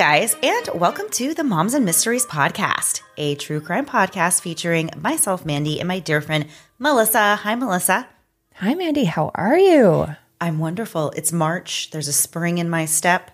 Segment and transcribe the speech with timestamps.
[0.00, 5.44] Guys, and welcome to the Moms and Mysteries podcast, a true crime podcast featuring myself,
[5.44, 6.46] Mandy, and my dear friend
[6.78, 7.36] Melissa.
[7.36, 8.08] Hi, Melissa.
[8.54, 9.04] Hi, Mandy.
[9.04, 10.06] How are you?
[10.40, 11.10] I'm wonderful.
[11.10, 11.90] It's March.
[11.90, 13.30] There's a spring in my step.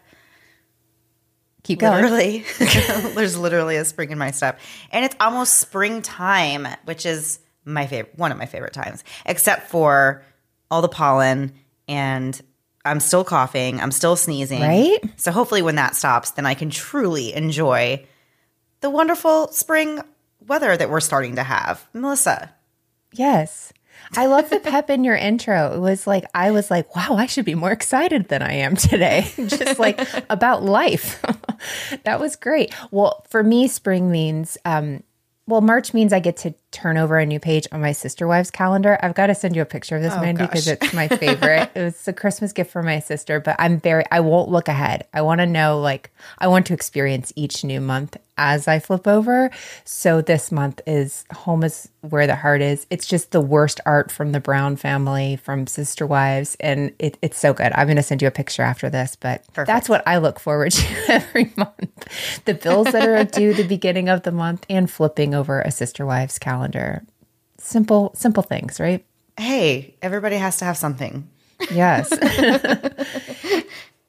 [1.62, 2.02] Keep going.
[2.02, 2.44] Literally,
[3.14, 4.58] there's literally a spring in my step,
[4.90, 10.24] and it's almost springtime, which is my favorite, one of my favorite times, except for
[10.68, 11.52] all the pollen
[11.86, 12.42] and
[12.86, 14.62] I'm still coughing, I'm still sneezing.
[14.62, 14.98] Right?
[15.16, 18.06] So hopefully when that stops, then I can truly enjoy
[18.80, 20.00] the wonderful spring
[20.46, 21.86] weather that we're starting to have.
[21.92, 22.52] Melissa.
[23.12, 23.72] Yes.
[24.16, 25.74] I love the pep in your intro.
[25.74, 28.76] It was like, I was like, wow, I should be more excited than I am
[28.76, 31.24] today, just like about life.
[32.04, 32.74] that was great.
[32.90, 35.02] Well, for me, spring means, um,
[35.46, 38.50] well, March means I get to turn over a new page on my sister wives
[38.50, 38.98] calendar.
[39.02, 41.70] I've got to send you a picture of this, Oh, Mandy, because it's my favorite.
[41.74, 45.06] it was a Christmas gift for my sister, but I'm very, I won't look ahead.
[45.14, 49.08] I want to know, like, I want to experience each new month as I flip
[49.08, 49.50] over.
[49.84, 52.86] So this month is Home is Where the Heart Is.
[52.90, 57.38] It's just the worst art from the Brown family, from Sister Wives, and it, it's
[57.38, 57.72] so good.
[57.74, 60.72] I'm going to send you a picture after this, but that's what I look forward
[60.72, 62.42] to every month.
[62.44, 66.04] The bills that are due the beginning of the month and flipping over a Sister
[66.04, 66.65] Wives calendar.
[67.58, 69.04] Simple, simple things, right?
[69.38, 71.28] Hey, everybody has to have something.
[71.70, 72.10] Yes.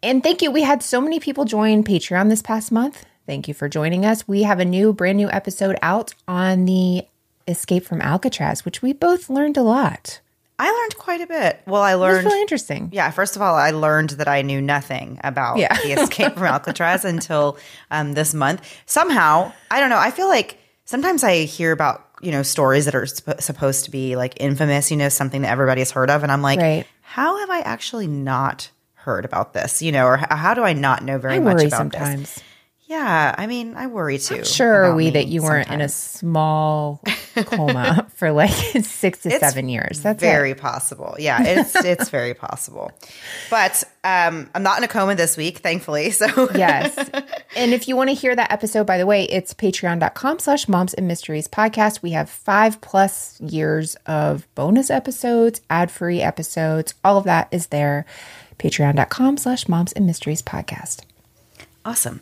[0.03, 0.51] and thank you.
[0.51, 3.05] We had so many people join Patreon this past month.
[3.25, 4.27] Thank you for joining us.
[4.27, 7.03] We have a new, brand new episode out on the
[7.47, 10.21] Escape from Alcatraz, which we both learned a lot.
[10.59, 11.61] I learned quite a bit.
[11.67, 12.89] Well, I It was learned really interesting.
[12.91, 15.75] Yeah, first of all, I learned that I knew nothing about Yeah.
[15.83, 17.57] the escape from Alcatraz until
[17.91, 18.61] um, this month.
[18.85, 19.99] Somehow, I don't know.
[19.99, 23.91] I feel like sometimes I hear about you know stories that are sp- supposed to
[23.91, 26.85] be like infamous, you know, something that everybody's heard of, and I'm like, Right.
[27.01, 29.81] how have I actually not heard about this?
[29.81, 32.39] You know, or how do I not know very I much about this?
[32.87, 34.45] Yeah, I mean, I worry too.
[34.45, 37.01] Sure, are we that you weren't in a small
[37.35, 38.49] coma for like
[38.81, 39.99] six to It's seven years.
[40.01, 40.57] That's very it.
[40.57, 41.17] possible.
[41.19, 42.93] Yeah, it's it's very possible.
[43.49, 46.11] But um, I'm not in a coma this week, thankfully.
[46.17, 46.95] So yes.
[47.57, 50.93] And if you want to hear that episode, by the way, it's patreon.com slash moms
[50.93, 52.01] and mysteries podcast.
[52.01, 56.93] We have five plus years of bonus episodes, ad free episodes.
[57.03, 58.05] All of that is there.
[58.59, 61.01] Patreon.com slash moms and mysteries podcast.
[61.83, 62.21] Awesome.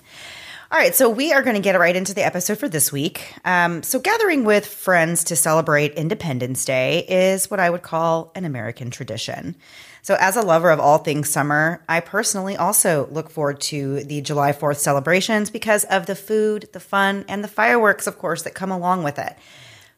[0.72, 3.36] All right, so we are going to get right into the episode for this week.
[3.46, 8.46] Um, so, gathering with friends to celebrate Independence Day is what I would call an
[8.46, 9.56] American tradition.
[10.02, 14.22] So, as a lover of all things summer, I personally also look forward to the
[14.22, 18.56] July 4th celebrations because of the food, the fun, and the fireworks, of course, that
[18.56, 19.38] come along with it.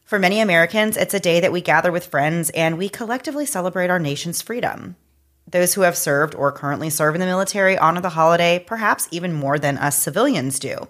[0.04, 3.88] For many Americans, it's a day that we gather with friends and we collectively celebrate
[3.88, 4.96] our nation's freedom.
[5.50, 9.32] Those who have served or currently serve in the military honor the holiday perhaps even
[9.32, 10.88] more than us civilians do.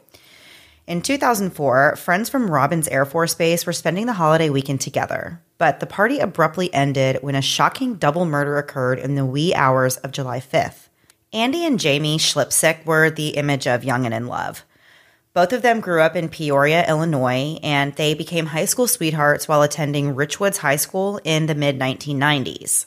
[0.89, 5.79] In 2004, friends from Robins Air Force Base were spending the holiday weekend together, but
[5.79, 10.13] the party abruptly ended when a shocking double murder occurred in the wee hours of
[10.13, 10.89] July 5th.
[11.33, 14.65] Andy and Jamie Schliepsiek were the image of young and in love.
[15.35, 19.63] Both of them grew up in Peoria, Illinois, and they became high school sweethearts while
[19.63, 22.87] attending Richwoods High School in the mid 1990s.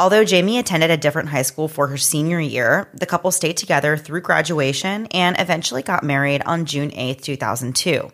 [0.00, 3.98] Although Jamie attended a different high school for her senior year, the couple stayed together
[3.98, 8.10] through graduation and eventually got married on June 8, 2002.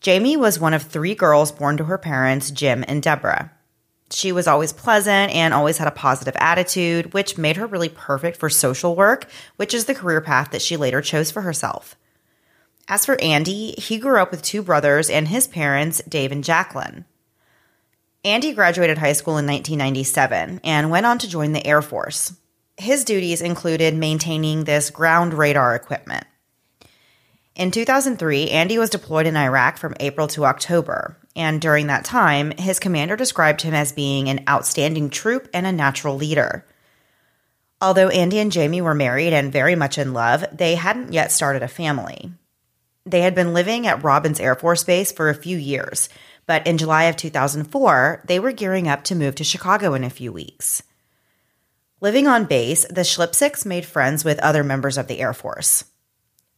[0.00, 3.52] Jamie was one of three girls born to her parents, Jim and Deborah.
[4.10, 8.36] She was always pleasant and always had a positive attitude, which made her really perfect
[8.36, 11.94] for social work, which is the career path that she later chose for herself.
[12.88, 17.04] As for Andy, he grew up with two brothers and his parents, Dave and Jacqueline.
[18.26, 22.32] Andy graduated high school in 1997 and went on to join the Air Force.
[22.76, 26.26] His duties included maintaining this ground radar equipment.
[27.54, 32.50] In 2003, Andy was deployed in Iraq from April to October, and during that time,
[32.58, 36.66] his commander described him as being an outstanding troop and a natural leader.
[37.80, 41.62] Although Andy and Jamie were married and very much in love, they hadn't yet started
[41.62, 42.32] a family.
[43.06, 46.08] They had been living at Robins Air Force Base for a few years,
[46.46, 50.10] but in July of 2004, they were gearing up to move to Chicago in a
[50.10, 50.82] few weeks.
[52.00, 55.84] Living on base, the Schliepsieks made friends with other members of the Air Force.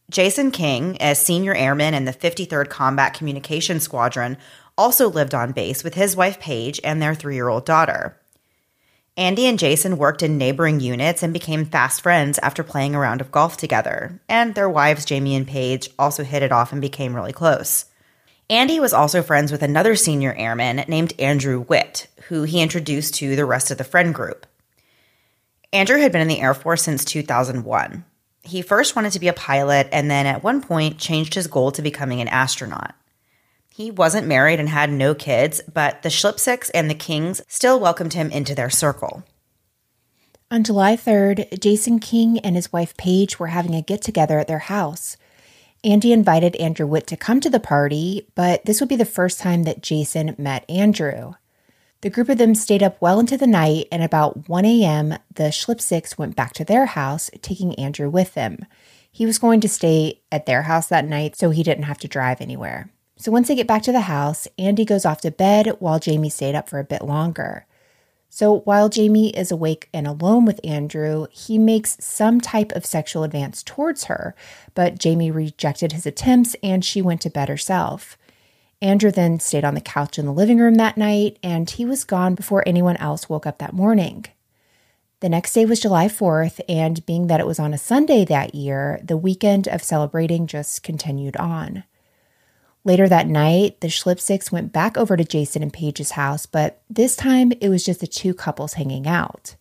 [0.09, 4.37] Jason King, a senior airman in the 53rd Combat Communication Squadron,
[4.77, 8.17] also lived on base with his wife Paige and their three year old daughter.
[9.17, 13.19] Andy and Jason worked in neighboring units and became fast friends after playing a round
[13.19, 17.15] of golf together, and their wives, Jamie and Paige, also hit it off and became
[17.15, 17.85] really close.
[18.49, 23.35] Andy was also friends with another senior airman named Andrew Witt, who he introduced to
[23.35, 24.47] the rest of the friend group.
[25.71, 28.05] Andrew had been in the Air Force since 2001.
[28.41, 31.71] He first wanted to be a pilot and then at one point changed his goal
[31.71, 32.95] to becoming an astronaut.
[33.69, 38.13] He wasn't married and had no kids, but the Schliepsieks and the Kings still welcomed
[38.13, 39.23] him into their circle.
[40.49, 44.47] On July 3rd, Jason King and his wife Paige were having a get together at
[44.47, 45.15] their house.
[45.83, 49.39] Andy invited Andrew Witt to come to the party, but this would be the first
[49.39, 51.33] time that Jason met Andrew.
[52.01, 55.51] The group of them stayed up well into the night, and about 1 a.m., the
[55.51, 58.65] Schliepsieks went back to their house, taking Andrew with them.
[59.11, 62.07] He was going to stay at their house that night, so he didn't have to
[62.07, 62.89] drive anywhere.
[63.17, 66.29] So once they get back to the house, Andy goes off to bed while Jamie
[66.29, 67.65] stayed up for a bit longer.
[68.29, 73.23] So while Jamie is awake and alone with Andrew, he makes some type of sexual
[73.23, 74.35] advance towards her,
[74.75, 78.17] but Jamie rejected his attempts and she went to bed herself.
[78.81, 82.05] Andrew then stayed on the couch in the living room that night, and he was
[82.05, 84.25] gone before anyone else woke up that morning.
[85.19, 88.55] The next day was July 4th, and being that it was on a Sunday that
[88.55, 91.83] year, the weekend of celebrating just continued on.
[92.85, 97.15] Later that night, the Schliepsieks went back over to Jason and Paige's house, but this
[97.15, 99.55] time it was just the two couples hanging out.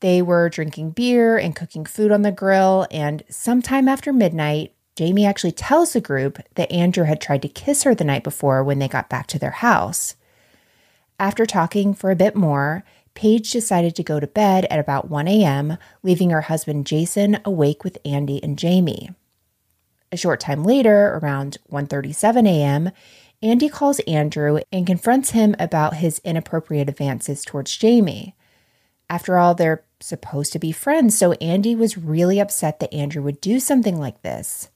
[0.00, 5.26] They were drinking beer and cooking food on the grill, and sometime after midnight, Jamie
[5.26, 8.78] actually tells the group that Andrew had tried to kiss her the night before when
[8.78, 10.14] they got back to their house.
[11.18, 12.84] After talking for a bit more,
[13.14, 17.84] Paige decided to go to bed at about 1 a.m., leaving her husband Jason awake
[17.84, 19.10] with Andy and Jamie.
[20.12, 22.90] A short time later, around 1:37 a.m.,
[23.42, 28.34] Andy calls Andrew and confronts him about his inappropriate advances towards Jamie.
[29.08, 33.40] After all, they're supposed to be friends, so Andy was really upset that Andrew would
[33.40, 34.68] do something like this.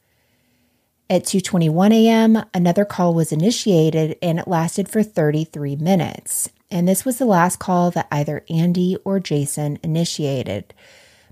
[1.10, 6.48] At 2:21 a.m., another call was initiated and it lasted for 33 minutes.
[6.70, 10.72] And this was the last call that either Andy or Jason initiated.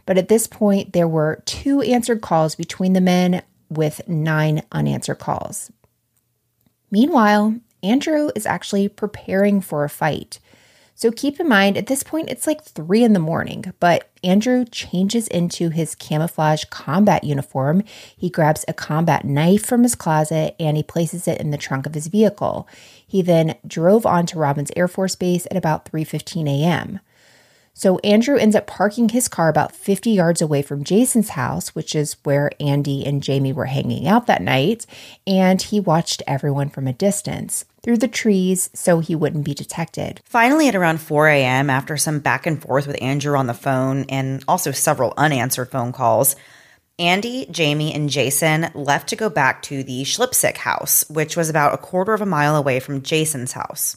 [0.04, 3.42] But at this point, there were two answered calls between the men
[3.76, 5.70] with 9 unanswered calls.
[6.90, 10.38] Meanwhile, Andrew is actually preparing for a fight.
[10.94, 14.64] So keep in mind, at this point, it's like three in the morning, but Andrew
[14.64, 17.82] changes into his camouflage combat uniform.
[18.16, 21.86] He grabs a combat knife from his closet and he places it in the trunk
[21.86, 22.68] of his vehicle.
[23.04, 27.00] He then drove on to Robins Air Force Base at about 3:15 a.m.
[27.74, 31.94] So Andrew ends up parking his car about 50 yards away from Jason's house, which
[31.94, 34.84] is where Andy and Jamie were hanging out that night,
[35.26, 40.20] and he watched everyone from a distance through the trees so he wouldn't be detected.
[40.24, 44.04] Finally, at around 4 a.m., after some back and forth with Andrew on the phone
[44.08, 46.36] and also several unanswered phone calls,
[46.98, 51.74] Andy, Jamie, and Jason left to go back to the Schliepsiek house, which was about
[51.74, 53.96] a quarter of a mile away from Jason's house.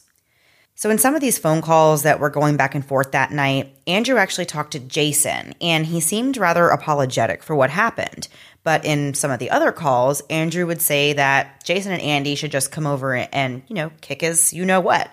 [0.77, 3.74] So, in some of these phone calls that were going back and forth that night,
[3.88, 8.27] Andrew actually talked to Jason, and he seemed rather apologetic for what happened.
[8.63, 12.51] But in some of the other calls, Andrew would say that Jason and Andy should
[12.51, 15.10] just come over and, you know, kick his you know what.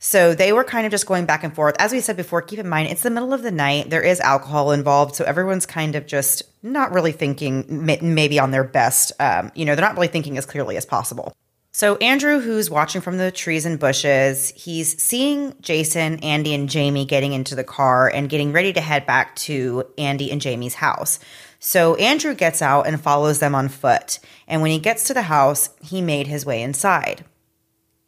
[0.00, 1.76] So they were kind of just going back and forth.
[1.78, 3.88] As we said before, keep in mind it's the middle of the night.
[3.88, 7.64] There is alcohol involved, so everyone's kind of just not really thinking
[8.02, 9.12] maybe on their best.
[9.20, 11.32] Um, you know, they're not really thinking as clearly as possible.
[11.72, 17.04] So, Andrew, who's watching from the trees and bushes, he's seeing Jason, Andy, and Jamie
[17.04, 21.20] getting into the car and getting ready to head back to Andy and Jamie's house.
[21.60, 24.18] So, Andrew gets out and follows them on foot.
[24.48, 27.24] And when he gets to the house, he made his way inside.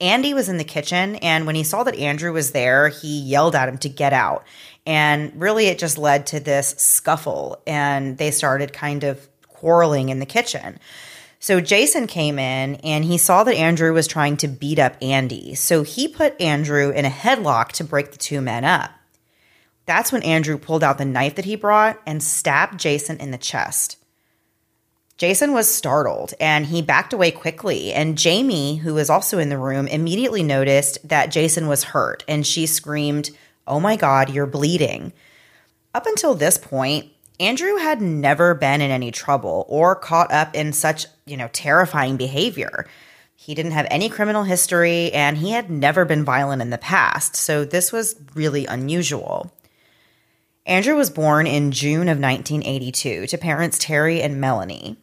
[0.00, 3.54] Andy was in the kitchen, and when he saw that Andrew was there, he yelled
[3.54, 4.44] at him to get out.
[4.84, 10.18] And really, it just led to this scuffle, and they started kind of quarreling in
[10.18, 10.80] the kitchen.
[11.42, 15.56] So Jason came in and he saw that Andrew was trying to beat up Andy.
[15.56, 18.92] So he put Andrew in a headlock to break the two men up.
[19.84, 23.38] That's when Andrew pulled out the knife that he brought and stabbed Jason in the
[23.38, 23.96] chest.
[25.16, 27.92] Jason was startled and he backed away quickly.
[27.92, 32.46] And Jamie, who was also in the room, immediately noticed that Jason was hurt and
[32.46, 33.30] she screamed,
[33.66, 35.12] Oh my God, you're bleeding.
[35.92, 40.72] Up until this point, Andrew had never been in any trouble or caught up in
[40.72, 42.86] such, you know, terrifying behavior.
[43.34, 47.34] He didn't have any criminal history and he had never been violent in the past,
[47.34, 49.52] so this was really unusual.
[50.64, 54.96] Andrew was born in June of 1982 to parents Terry and Melanie.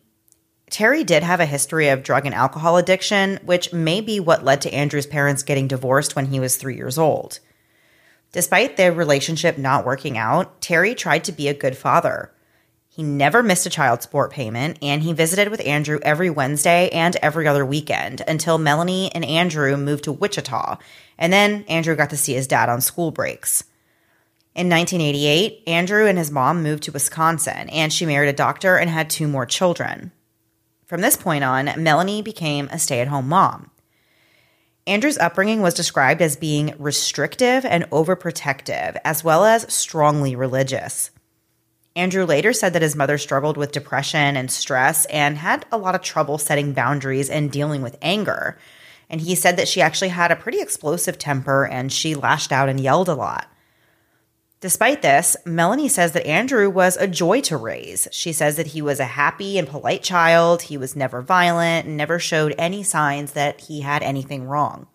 [0.69, 4.61] Terry did have a history of drug and alcohol addiction, which may be what led
[4.61, 7.39] to Andrew's parents getting divorced when he was three years old.
[8.31, 12.31] Despite their relationship not working out, Terry tried to be a good father.
[12.87, 17.15] He never missed a child support payment, and he visited with Andrew every Wednesday and
[17.17, 20.77] every other weekend until Melanie and Andrew moved to Wichita,
[21.17, 23.63] and then Andrew got to see his dad on school breaks.
[24.53, 28.89] In 1988, Andrew and his mom moved to Wisconsin, and she married a doctor and
[28.89, 30.11] had two more children.
[30.85, 33.71] From this point on, Melanie became a stay at home mom.
[34.87, 41.11] Andrew's upbringing was described as being restrictive and overprotective, as well as strongly religious.
[41.95, 45.95] Andrew later said that his mother struggled with depression and stress and had a lot
[45.95, 48.57] of trouble setting boundaries and dealing with anger.
[49.09, 52.69] And he said that she actually had a pretty explosive temper and she lashed out
[52.69, 53.51] and yelled a lot.
[54.61, 58.09] Despite this, Melanie says that Andrew was a joy to raise.
[58.11, 61.95] She says that he was a happy and polite child, he was never violent, and
[61.95, 64.87] never showed any signs that he had anything wrong.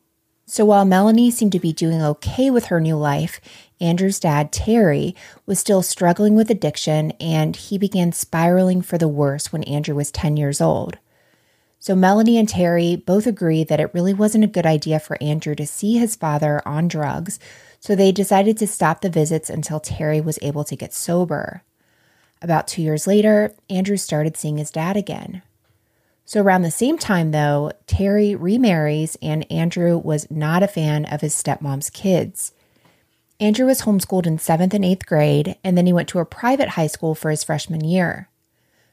[0.45, 3.41] So while Melanie seemed to be doing okay with her new life,
[3.81, 5.17] Andrew's dad, Terry,
[5.47, 10.11] was still struggling with addiction and he began spiraling for the worse when Andrew was
[10.11, 10.99] 10 years old.
[11.79, 15.55] So Melanie and Terry both agree that it really wasn't a good idea for Andrew
[15.55, 17.39] to see his father on drugs,
[17.85, 21.63] so they decided to stop the visits until Terry was able to get sober.
[22.41, 25.43] About two years later, Andrew started seeing his dad again.
[26.25, 31.21] So, around the same time, though, Terry remarries, and Andrew was not a fan of
[31.21, 32.53] his stepmom's kids.
[33.39, 36.71] Andrew was homeschooled in seventh and eighth grade, and then he went to a private
[36.71, 38.31] high school for his freshman year.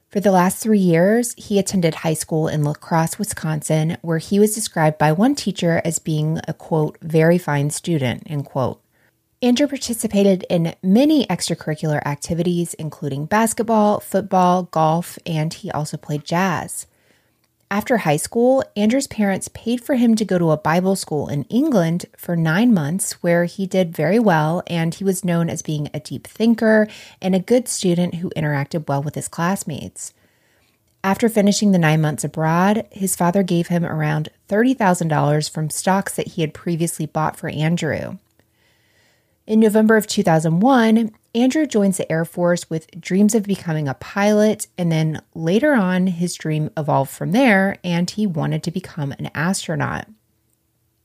[0.09, 4.37] For the last three years, he attended high school in La Crosse, Wisconsin, where he
[4.37, 8.80] was described by one teacher as being a quote, very fine student, end quote.
[9.43, 16.85] Andrew participated in many extracurricular activities, including basketball, football, golf, and he also played jazz.
[17.71, 21.45] After high school, Andrew's parents paid for him to go to a Bible school in
[21.45, 25.89] England for nine months, where he did very well and he was known as being
[25.91, 26.87] a deep thinker
[27.19, 30.13] and a good student who interacted well with his classmates.
[31.03, 36.27] After finishing the nine months abroad, his father gave him around $30,000 from stocks that
[36.27, 38.19] he had previously bought for Andrew.
[39.51, 44.67] In November of 2001, Andrew joins the Air Force with dreams of becoming a pilot,
[44.77, 49.29] and then later on, his dream evolved from there, and he wanted to become an
[49.35, 50.07] astronaut.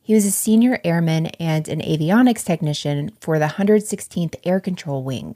[0.00, 5.34] He was a senior airman and an avionics technician for the 116th Air Control Wing.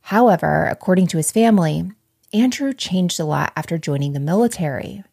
[0.00, 1.88] However, according to his family,
[2.32, 5.04] Andrew changed a lot after joining the military.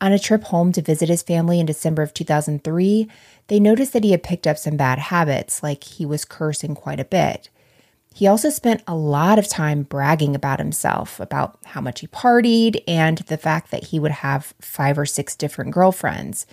[0.00, 3.08] On a trip home to visit his family in December of 2003,
[3.48, 7.00] they noticed that he had picked up some bad habits, like he was cursing quite
[7.00, 7.50] a bit.
[8.14, 12.82] He also spent a lot of time bragging about himself, about how much he partied,
[12.88, 16.46] and the fact that he would have five or six different girlfriends.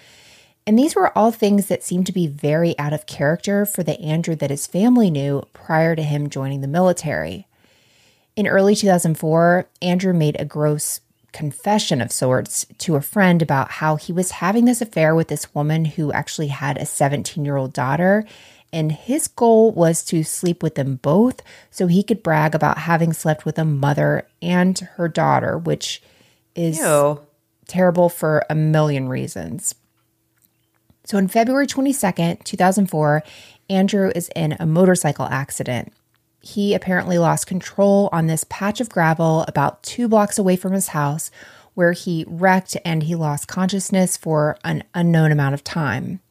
[0.68, 4.00] And these were all things that seemed to be very out of character for the
[4.02, 7.48] Andrew that his family knew prior to him joining the military.
[8.36, 11.00] In early 2004, Andrew made a gross
[11.38, 15.54] confession of sorts to a friend about how he was having this affair with this
[15.54, 18.26] woman who actually had a 17 year old daughter.
[18.74, 23.14] And his goal was to sleep with them both so he could brag about having
[23.14, 26.02] slept with a mother and her daughter, which
[26.56, 27.22] is Ew.
[27.68, 29.76] terrible for a million reasons.
[31.06, 33.22] So on February 22nd, 2004,
[33.70, 35.94] Andrew is in a motorcycle accident.
[36.48, 40.88] He apparently lost control on this patch of gravel about two blocks away from his
[40.88, 41.30] house,
[41.74, 46.22] where he wrecked and he lost consciousness for an unknown amount of time.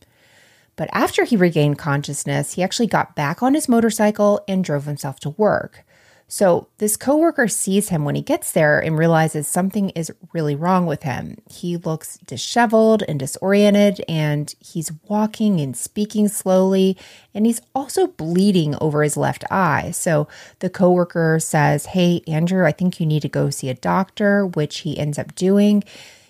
[0.74, 5.20] But after he regained consciousness, he actually got back on his motorcycle and drove himself
[5.20, 5.84] to work.
[6.28, 10.84] So this coworker sees him when he gets there and realizes something is really wrong
[10.84, 11.36] with him.
[11.48, 16.96] He looks disheveled and disoriented and he's walking and speaking slowly
[17.32, 19.92] and he's also bleeding over his left eye.
[19.92, 20.26] So
[20.58, 24.78] the coworker says, "Hey Andrew, I think you need to go see a doctor," which
[24.78, 25.84] he ends up doing.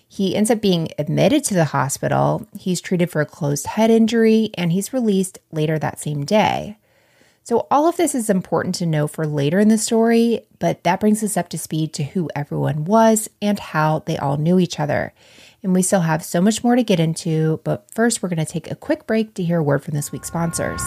[0.07, 2.45] He ends up being admitted to the hospital.
[2.57, 6.77] He's treated for a closed head injury and he's released later that same day.
[7.47, 10.99] So, all of this is important to know for later in the story, but that
[10.99, 14.81] brings us up to speed to who everyone was and how they all knew each
[14.81, 15.13] other.
[15.63, 18.51] And we still have so much more to get into, but first, we're going to
[18.51, 20.81] take a quick break to hear a word from this week's sponsors.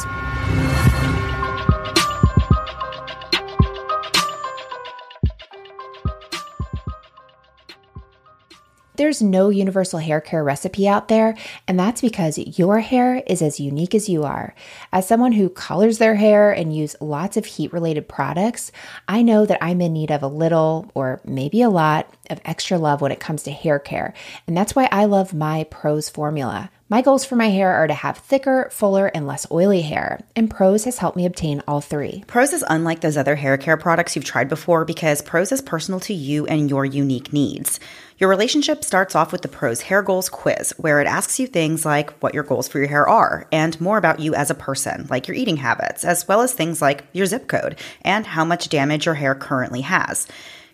[9.01, 11.35] There's no universal hair care recipe out there,
[11.67, 14.55] and that's because your hair is as unique as you are.
[14.93, 18.71] As someone who colors their hair and use lots of heat related products,
[19.09, 22.77] I know that I'm in need of a little or maybe a lot of extra
[22.77, 24.13] love when it comes to hair care,
[24.47, 26.71] and that's why I love my Prose formula.
[26.91, 30.51] My goals for my hair are to have thicker, fuller, and less oily hair, and
[30.51, 32.25] Prose has helped me obtain all three.
[32.27, 36.01] Prose is unlike those other hair care products you've tried before because Prose is personal
[36.01, 37.79] to you and your unique needs.
[38.21, 41.87] Your relationship starts off with the Prose Hair Goals quiz, where it asks you things
[41.87, 45.07] like what your goals for your hair are, and more about you as a person,
[45.09, 48.69] like your eating habits, as well as things like your zip code and how much
[48.69, 50.27] damage your hair currently has.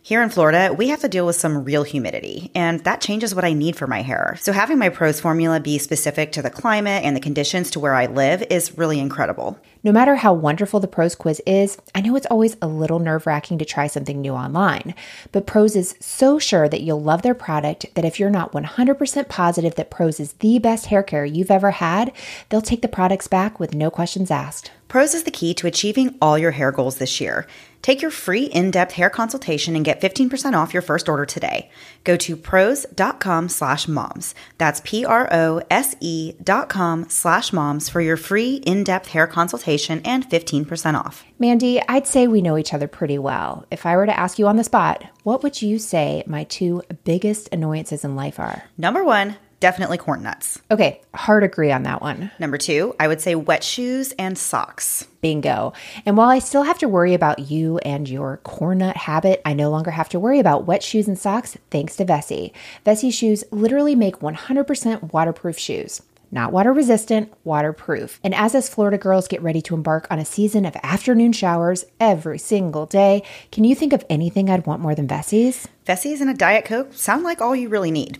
[0.06, 3.44] Here in Florida, we have to deal with some real humidity, and that changes what
[3.44, 4.36] I need for my hair.
[4.40, 7.94] So, having my Prose formula be specific to the climate and the conditions to where
[7.94, 9.58] I live is really incredible.
[9.82, 13.26] No matter how wonderful the Prose quiz is, I know it's always a little nerve
[13.26, 14.94] wracking to try something new online.
[15.32, 19.28] But Prose is so sure that you'll love their product that if you're not 100%
[19.28, 22.12] positive that Prose is the best hair care you've ever had,
[22.48, 24.70] they'll take the products back with no questions asked.
[24.86, 27.46] Prose is the key to achieving all your hair goals this year.
[27.86, 31.70] Take your free in-depth hair consultation and get 15% off your first order today.
[32.02, 34.34] Go to prose.com slash moms.
[34.58, 41.22] That's P-R-O-S-E dot com slash moms for your free in-depth hair consultation and 15% off.
[41.38, 43.64] Mandy, I'd say we know each other pretty well.
[43.70, 46.82] If I were to ask you on the spot, what would you say my two
[47.04, 48.64] biggest annoyances in life are?
[48.76, 50.60] Number one, Definitely corn nuts.
[50.70, 52.30] Okay, hard agree on that one.
[52.38, 55.08] Number two, I would say wet shoes and socks.
[55.20, 55.72] Bingo.
[56.04, 59.54] And while I still have to worry about you and your corn nut habit, I
[59.54, 62.52] no longer have to worry about wet shoes and socks thanks to Vessi.
[62.84, 66.00] Vessi shoes literally make 100% waterproof shoes
[66.36, 68.20] not water resistant, waterproof.
[68.22, 71.84] And as us Florida girls get ready to embark on a season of afternoon showers
[71.98, 75.66] every single day, can you think of anything I'd want more than Vessi's?
[75.84, 78.18] Vessi's and a Diet Coke sound like all you really need.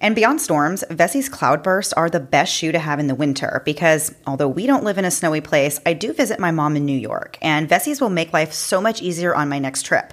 [0.00, 4.14] And beyond storms, Vessi's Cloudburst are the best shoe to have in the winter because
[4.26, 6.98] although we don't live in a snowy place, I do visit my mom in New
[6.98, 10.12] York, and Vessi's will make life so much easier on my next trip.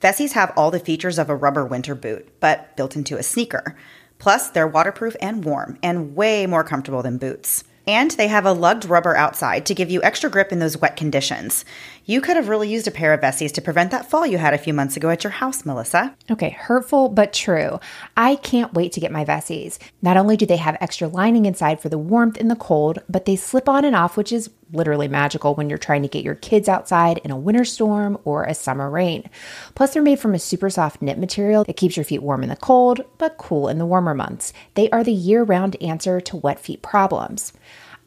[0.00, 3.76] Vessis have all the features of a rubber winter boot, but built into a sneaker.
[4.18, 7.64] Plus, they're waterproof and warm, and way more comfortable than boots.
[7.86, 10.96] And they have a lugged rubber outside to give you extra grip in those wet
[10.96, 11.64] conditions.
[12.08, 14.54] You could have really used a pair of Vessi's to prevent that fall you had
[14.54, 16.16] a few months ago at your house, Melissa.
[16.30, 17.80] Okay, hurtful but true.
[18.16, 19.78] I can't wait to get my Vessi's.
[20.00, 23.26] Not only do they have extra lining inside for the warmth in the cold, but
[23.26, 26.34] they slip on and off, which is literally magical when you're trying to get your
[26.36, 29.28] kids outside in a winter storm or a summer rain.
[29.74, 32.48] Plus, they're made from a super soft knit material that keeps your feet warm in
[32.48, 34.54] the cold, but cool in the warmer months.
[34.76, 37.52] They are the year round answer to wet feet problems.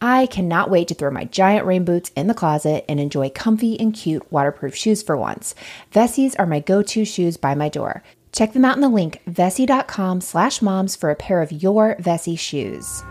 [0.04, 3.80] I cannot wait to throw my giant rain boots in the closet and enjoy comfy
[3.80, 5.54] and cute waterproof shoes for once.
[5.94, 8.02] Vessi's are my go-to shoes by my door.
[8.32, 12.40] Check them out in the link vessi.com slash moms for a pair of your Vessi
[12.40, 13.04] shoes.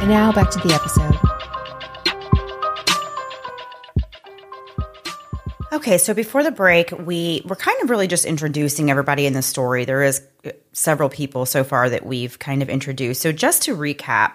[0.00, 1.16] And now back to the episode.
[5.72, 9.42] Okay, so before the break, we were kind of really just introducing everybody in the
[9.42, 9.84] story.
[9.84, 13.22] There is uh, several people so far that we've kind of introduced.
[13.22, 14.34] So just to recap,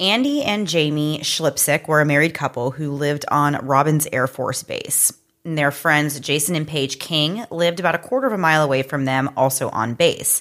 [0.00, 5.12] Andy and Jamie Schliepsiek were a married couple who lived on Robins Air Force Base.
[5.44, 8.84] And their friends Jason and Paige King lived about a quarter of a mile away
[8.84, 10.40] from them, also on base.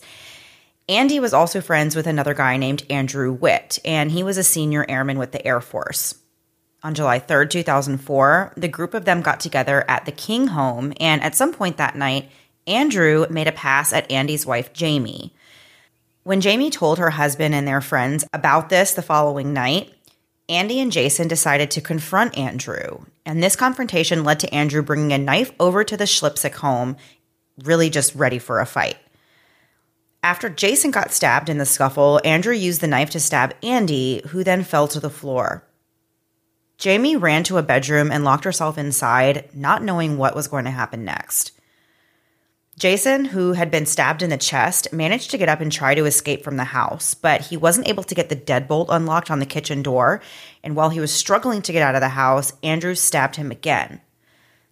[0.88, 4.86] Andy was also friends with another guy named Andrew Witt, and he was a senior
[4.88, 6.14] airman with the Air Force.
[6.84, 11.24] On July 3rd, 2004, the group of them got together at the King home, and
[11.24, 12.30] at some point that night,
[12.68, 15.34] Andrew made a pass at Andy's wife, Jamie.
[16.28, 19.94] When Jamie told her husband and their friends about this the following night,
[20.50, 23.06] Andy and Jason decided to confront Andrew.
[23.26, 26.98] And this confrontation led to Andrew bringing a knife over to the Schliepsiek home,
[27.64, 28.98] really just ready for a fight.
[30.22, 34.44] After Jason got stabbed in the scuffle, Andrew used the knife to stab Andy, who
[34.44, 35.64] then fell to the floor.
[36.78, 40.72] Jamie ran to a bedroom and locked herself inside, not knowing what was going to
[40.72, 41.57] happen next.
[42.78, 46.06] Jason, who had been stabbed in the chest, managed to get up and try to
[46.06, 49.48] escape from the house, but he wasn't able to get the deadbolt unlocked on the
[49.48, 50.22] kitchen door.
[50.64, 54.00] And while he was struggling to get out of the house, Andrew stabbed him again.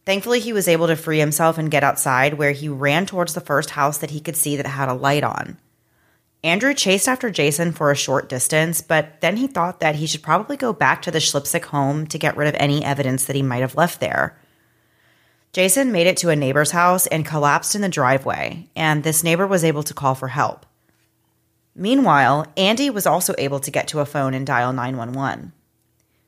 [0.06, 3.42] Thankfully, he was able to free himself and get outside, where he ran towards the
[3.42, 5.58] first house that he could see that had a light on.
[6.44, 10.22] Andrew chased after Jason for a short distance, but then he thought that he should
[10.22, 13.42] probably go back to the Schliepsiek home to get rid of any evidence that he
[13.42, 14.38] might have left there.
[15.56, 19.48] Jason made it to a neighbor's house and collapsed in the driveway, and this neighbor
[19.48, 20.66] was able to call for help.
[21.74, 25.54] Meanwhile, Andy was also able to get to a phone and dial 911.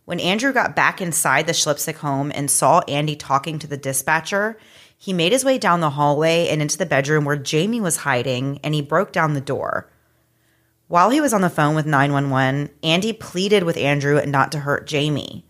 [0.05, 4.57] When Andrew got back inside the Schliepsiek home and saw Andy talking to the dispatcher,
[4.97, 8.61] he made his way down the hallway and into the bedroom where Jamie was hiding,
[8.63, 9.91] and he broke down the door.
[10.87, 14.87] While he was on the phone with 911, Andy pleaded with Andrew not to hurt
[14.87, 15.45] Jamie.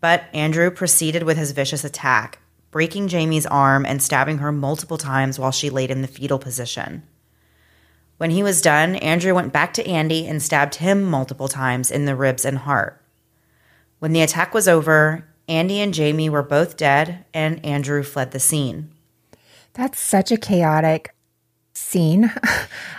[0.00, 2.40] But Andrew proceeded with his vicious attack,
[2.74, 7.04] breaking Jamie's arm and stabbing her multiple times while she laid in the fetal position.
[8.16, 12.04] When he was done, Andrew went back to Andy and stabbed him multiple times in
[12.04, 13.00] the ribs and heart.
[14.00, 18.40] When the attack was over, Andy and Jamie were both dead, and Andrew fled the
[18.40, 18.90] scene.
[19.74, 21.14] That's such a chaotic
[21.74, 22.32] scene.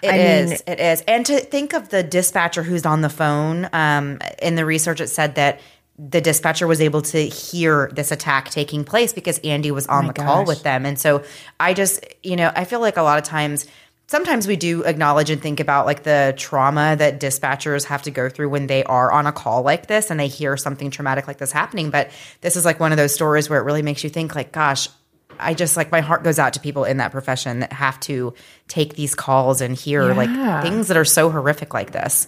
[0.04, 1.02] It I is, Mean, it is.
[1.08, 5.08] And to think of the dispatcher who's on the phone, um, in the research, it
[5.08, 5.60] said that
[5.98, 10.08] the dispatcher was able to hear this attack taking place because Andy was on oh
[10.08, 10.26] the gosh.
[10.26, 10.86] call with them.
[10.86, 11.24] And so
[11.60, 13.66] I just, you know, I feel like a lot of times
[14.08, 18.30] sometimes we do acknowledge and think about like the trauma that dispatchers have to go
[18.30, 21.38] through when they are on a call like this and they hear something traumatic like
[21.38, 24.10] this happening but this is like one of those stories where it really makes you
[24.10, 24.88] think like gosh
[25.40, 28.34] I just like my heart goes out to people in that profession that have to
[28.68, 30.14] take these calls and hear yeah.
[30.14, 32.28] like things that are so horrific like this.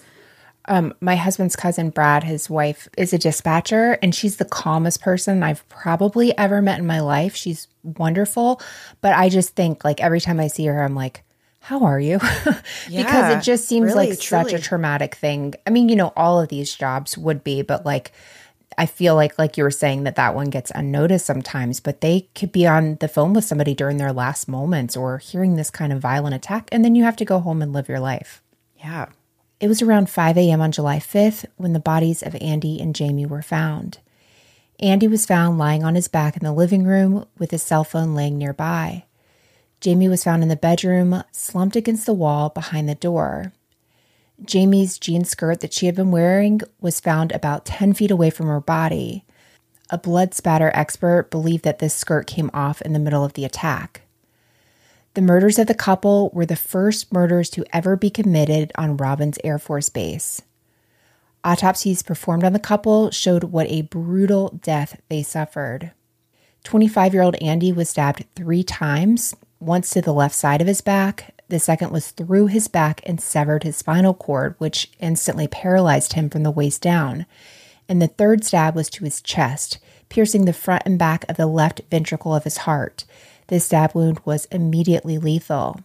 [0.68, 5.44] Um, my husband's cousin Brad, his wife, is a dispatcher, and she's the calmest person
[5.44, 7.36] I've probably ever met in my life.
[7.36, 8.62] She's wonderful,
[9.02, 11.24] but I just think like every time I see her, I'm like,
[11.60, 12.62] "How are you?" yeah,
[13.04, 14.52] because it just seems really, like truly.
[14.52, 15.54] such a traumatic thing.
[15.66, 18.12] I mean, you know, all of these jobs would be, but like
[18.78, 22.30] I feel like, like you were saying, that that one gets unnoticed sometimes, but they
[22.36, 25.92] could be on the phone with somebody during their last moments or hearing this kind
[25.92, 28.44] of violent attack, and then you have to go home and live your life.
[28.78, 29.08] Yeah.
[29.60, 30.62] It was around 5 a.m.
[30.62, 33.98] on July 5th when the bodies of Andy and Jamie were found.
[34.80, 38.14] Andy was found lying on his back in the living room with his cell phone
[38.14, 39.06] laying nearby.
[39.82, 43.52] Jamie was found in the bedroom, slumped against the wall behind the door.
[44.46, 48.46] Jamie's jean skirt that she had been wearing was found about 10 feet away from
[48.46, 49.26] her body.
[49.90, 53.46] A blood spatter expert believed that this skirt came off in the middle of the
[53.46, 54.02] attack.
[55.18, 59.40] The murders of the couple were the first murders to ever be committed on Robins
[59.44, 60.44] Air Force Base.
[61.44, 65.90] Autopsies performed on the couple showed what a brutal death they suffered.
[66.66, 70.82] 25 year old Andy was stabbed three times, once to the left side of his
[70.82, 76.14] back, the second was through his back and severed his spinal cord, which instantly paralyzed
[76.14, 77.26] him from the waist down.
[77.90, 81.48] And the third stab was to his chest, piercing the front and back of the
[81.48, 83.04] left ventricle of his heart.
[83.48, 85.82] This stab wound was immediately lethal.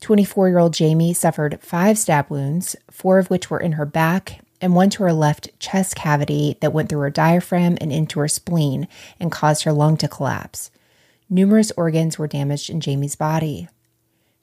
[0.00, 4.40] 24 year old Jamie suffered five stab wounds, four of which were in her back,
[4.60, 8.28] and one to her left chest cavity that went through her diaphragm and into her
[8.28, 8.88] spleen
[9.20, 10.70] and caused her lung to collapse.
[11.28, 13.68] Numerous organs were damaged in Jamie's body.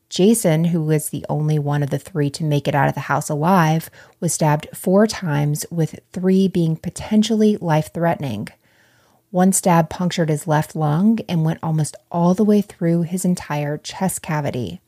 [0.10, 3.02] Jason, who was the only one of the three to make it out of the
[3.02, 8.48] house alive, was stabbed four times, with three being potentially life threatening.
[9.32, 13.78] One stab punctured his left lung and went almost all the way through his entire
[13.78, 14.82] chest cavity.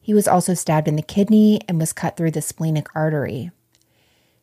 [0.00, 3.50] He was also stabbed in the kidney and was cut through the splenic artery.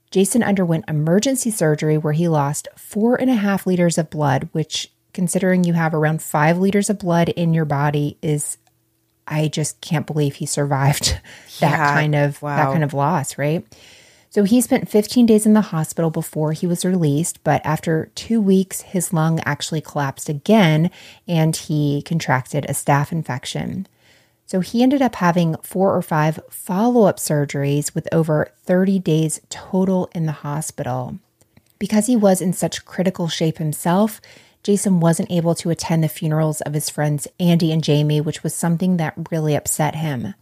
[0.09, 4.91] Jason underwent emergency surgery where he lost four and a half liters of blood, which
[5.13, 8.57] considering you have around five liters of blood in your body, is
[9.27, 11.21] I just can't believe he survived
[11.61, 13.65] that Yeah, kind of that kind of loss, right?
[14.31, 18.39] So he spent 15 days in the hospital before he was released, but after two
[18.39, 20.89] weeks, his lung actually collapsed again
[21.27, 23.87] and he contracted a staph infection.
[24.45, 29.41] So he ended up having four or five follow up surgeries with over 30 days
[29.49, 31.19] total in the hospital.
[31.77, 34.21] Because he was in such critical shape himself,
[34.63, 38.55] Jason wasn't able to attend the funerals of his friends Andy and Jamie, which was
[38.55, 40.35] something that really upset him.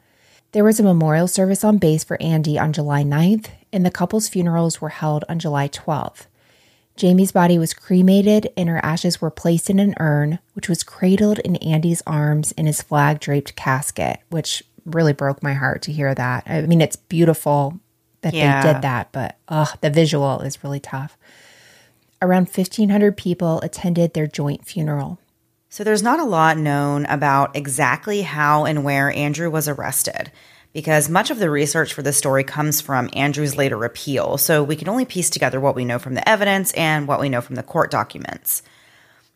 [0.51, 4.27] There was a memorial service on base for Andy on July 9th, and the couple's
[4.27, 6.25] funerals were held on July 12th.
[6.95, 11.39] Jamie's body was cremated and her ashes were placed in an urn, which was cradled
[11.39, 16.13] in Andy's arms in his flag draped casket, which really broke my heart to hear
[16.13, 16.43] that.
[16.45, 17.79] I mean, it's beautiful
[18.21, 18.61] that Yeah.
[18.61, 21.15] they did that, but ugh, the visual is really tough.
[22.21, 25.19] Around 1,500 people attended their joint funeral.
[25.69, 30.31] So there's not a lot known about exactly how and where Andrew was arrested
[30.73, 34.37] because much of the research for this story comes from Andrew's later appeal.
[34.37, 37.29] So we can only piece together what we know from the evidence and what we
[37.29, 38.63] know from the court documents.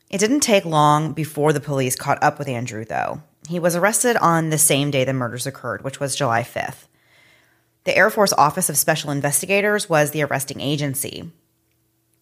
[0.09, 3.21] It didn't take long before the police caught up with Andrew, though.
[3.47, 6.87] He was arrested on the same day the murders occurred, which was July 5th.
[7.83, 11.31] The Air Force Office of Special Investigators was the arresting agency.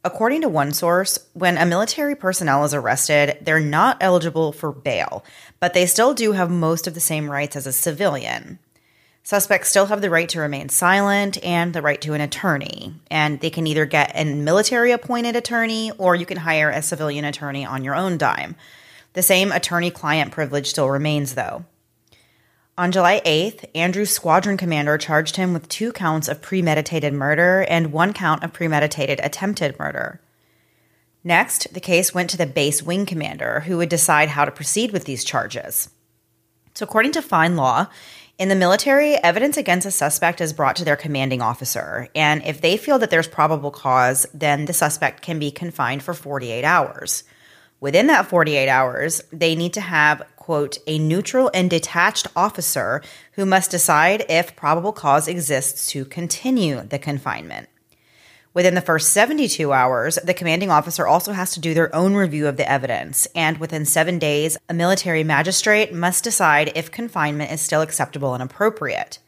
[0.03, 5.23] According to one source, when a military personnel is arrested, they're not eligible for bail,
[5.59, 8.57] but they still do have most of the same rights as a civilian.
[9.23, 13.39] Suspects still have the right to remain silent and the right to an attorney, and
[13.39, 17.63] they can either get a military appointed attorney or you can hire a civilian attorney
[17.63, 18.55] on your own dime.
[19.13, 21.65] The same attorney client privilege still remains, though.
[22.81, 27.93] On July 8th, Andrew's squadron commander charged him with two counts of premeditated murder and
[27.93, 30.19] one count of premeditated attempted murder.
[31.23, 34.91] Next, the case went to the base wing commander, who would decide how to proceed
[34.91, 35.91] with these charges.
[36.73, 37.87] So, according to FindLaw,
[38.39, 42.61] in the military, evidence against a suspect is brought to their commanding officer, and if
[42.61, 47.25] they feel that there's probable cause, then the suspect can be confined for 48 hours.
[47.79, 52.99] Within that 48 hours, they need to have, quote, a neutral and detached officer
[53.33, 57.69] who must decide if probable cause exists to continue the confinement.
[58.51, 62.47] Within the first 72 hours, the commanding officer also has to do their own review
[62.47, 67.61] of the evidence, and within seven days, a military magistrate must decide if confinement is
[67.61, 69.19] still acceptable and appropriate.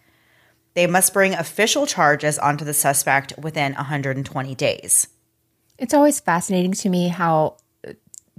[0.73, 5.08] They must bring official charges onto the suspect within 120 days.
[5.78, 7.58] It's always fascinating to me how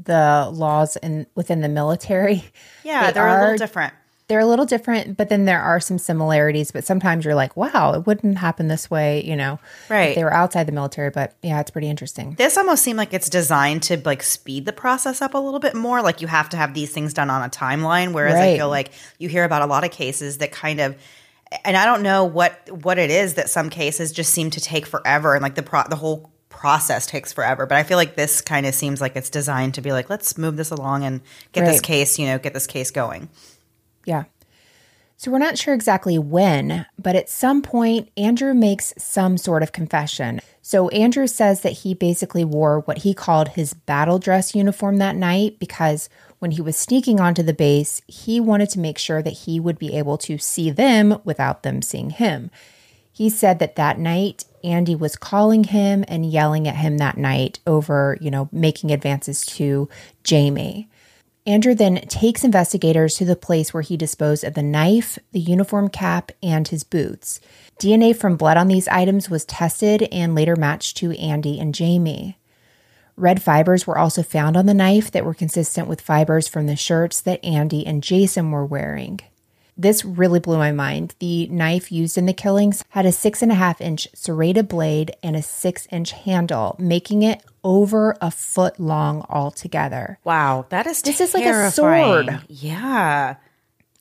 [0.03, 2.45] the laws in within the military
[2.83, 3.93] Yeah, they they are a little different.
[4.27, 6.73] they're a little different, but then there are some similarities.
[6.73, 9.59] But sometimes you're like, wow, it wouldn't happen this way, you know?
[9.85, 10.15] if Right.
[10.15, 12.35] They were outside the military, but yeah, it's pretty interesting.
[12.35, 15.75] This almost seemed like it's designed to like speed the process up a little bit
[15.75, 16.01] more.
[16.03, 18.13] Like you have to have these things done on a timeline.
[18.13, 20.97] Whereas I feel like you hear about a lot of cases that kind of,
[21.65, 24.87] and I don't know what what it is that some cases just seem to take
[24.87, 27.67] forever, and like the pro the whole process takes forever.
[27.67, 30.39] But I feel like this kind of seems like it's designed to be like, let's
[30.39, 31.21] move this along and
[31.53, 33.29] get this case, you know, get this case going.
[34.07, 34.25] Yeah.
[35.17, 39.73] So we're not sure exactly when, but at some point, Andrew makes some sort of
[39.73, 40.41] confession.
[40.61, 45.17] So Andrew says that he basically wore what he called his battle dress uniform that
[45.17, 49.31] night because when he was sneaking onto the base, he wanted to make sure that
[49.31, 52.51] he would be able to see them without them seeing him.
[53.15, 57.61] He said that that night, Andy was calling him and yelling at him that night
[57.65, 59.89] over, you know, making advances to
[60.25, 60.89] Jamie.
[61.47, 65.91] Andrew then takes investigators to the place where he disposed of the knife, the uniform
[65.91, 67.39] cap, and his boots.
[67.79, 72.37] DNA from blood on these items was tested and later matched to Andy and Jamie.
[73.17, 76.75] Red fibers were also found on the knife that were consistent with fibers from the
[76.75, 79.21] shirts that Andy and Jason were wearing.
[79.77, 81.15] This really blew my mind.
[81.19, 85.17] The knife used in the killings had a six and a half inch serrated blade
[85.23, 90.19] and a six inch handle, making it over a foot long altogether.
[90.23, 92.41] Wow, that is This is like a sword.
[92.49, 93.37] Yeah.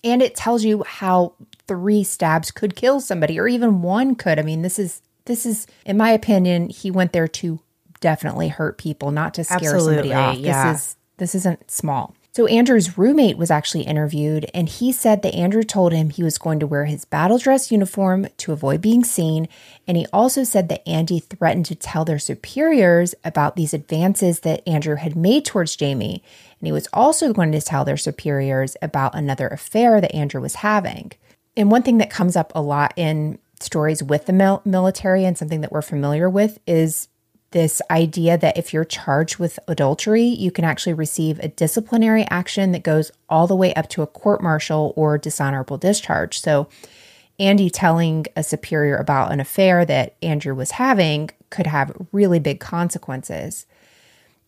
[0.04, 1.34] and it tells you how
[1.68, 5.66] three stabs could kill somebody or even one could i mean this is this is
[5.86, 7.58] in my opinion he went there to
[8.02, 10.74] definitely hurt people not to scare somebody off yeah.
[10.74, 15.36] this is this isn't small so andrew's roommate was actually interviewed and he said that
[15.36, 19.04] andrew told him he was going to wear his battle dress uniform to avoid being
[19.04, 19.48] seen
[19.88, 24.68] and he also said that andy threatened to tell their superiors about these advances that
[24.68, 26.24] andrew had made towards jamie
[26.64, 30.56] and he was also going to tell their superiors about another affair that Andrew was
[30.56, 31.12] having.
[31.58, 35.38] And one thing that comes up a lot in stories with the mil- military and
[35.38, 37.10] something that we're familiar with is
[37.54, 42.74] this idea that if you're charged with adultery, you can actually receive a disciplinary action
[42.74, 46.40] that goes all the way up to a court martial or dishonorable discharge.
[46.40, 46.68] So,
[47.40, 52.60] Andy telling a superior about an affair that Andrew was having could have really big
[52.60, 53.66] consequences.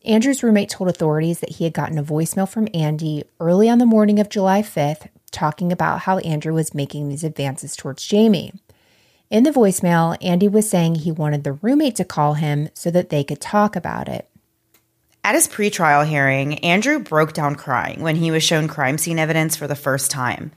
[0.04, 3.88] Andrew's roommate told authorities that he had gotten a voicemail from Andy early on the
[3.88, 8.54] morning of July 5th talking about how Andrew was making these advances towards Jamie.
[9.30, 13.10] In the voicemail, Andy was saying he wanted the roommate to call him so that
[13.10, 14.30] they could talk about it.
[15.24, 19.56] At his pretrial hearing, Andrew broke down crying when he was shown crime scene evidence
[19.56, 20.52] for the first time.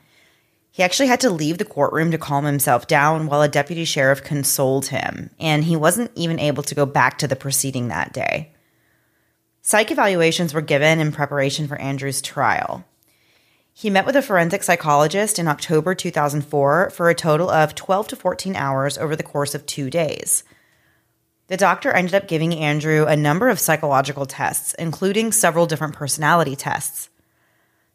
[0.71, 4.23] He actually had to leave the courtroom to calm himself down while a deputy sheriff
[4.23, 8.53] consoled him, and he wasn't even able to go back to the proceeding that day.
[9.63, 12.85] Psych evaluations were given in preparation for Andrew's trial.
[13.81, 18.17] He met with a forensic psychologist in October 2004 for a total of 12 to
[18.17, 20.43] 14 hours over the course of two days.
[21.47, 26.57] The doctor ended up giving Andrew a number of psychological tests, including several different personality
[26.57, 27.09] tests.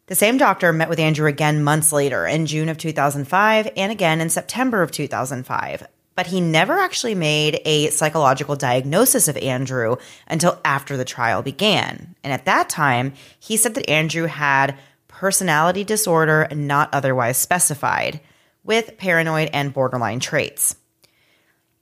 [0.06, 4.22] The same doctor met with Andrew again months later in June of 2005 and again
[4.22, 9.96] in September of 2005, but he never actually made a psychological diagnosis of Andrew
[10.28, 12.14] until after the trial began.
[12.24, 14.78] And at that time, he said that Andrew had
[15.14, 18.20] personality disorder not otherwise specified,
[18.64, 20.74] with paranoid and borderline traits.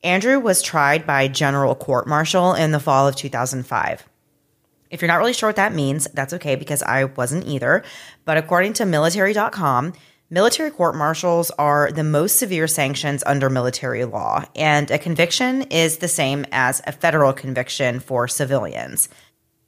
[0.04, 4.04] Andrew was tried by general court martial in the fall of 2005.
[4.90, 7.82] If you're not really sure what that means, that's okay because I wasn't either.
[8.26, 9.94] But according to military.com,
[10.28, 15.98] military court martials are the most severe sanctions under military law, and a conviction is
[15.98, 19.08] the same as a federal conviction for civilians.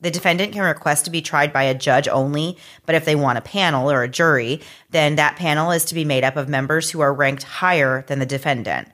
[0.04, 3.38] The defendant can request to be tried by a judge only, but if they want
[3.38, 6.90] a panel or a jury, then that panel is to be made up of members
[6.90, 8.88] who are ranked higher than the defendant.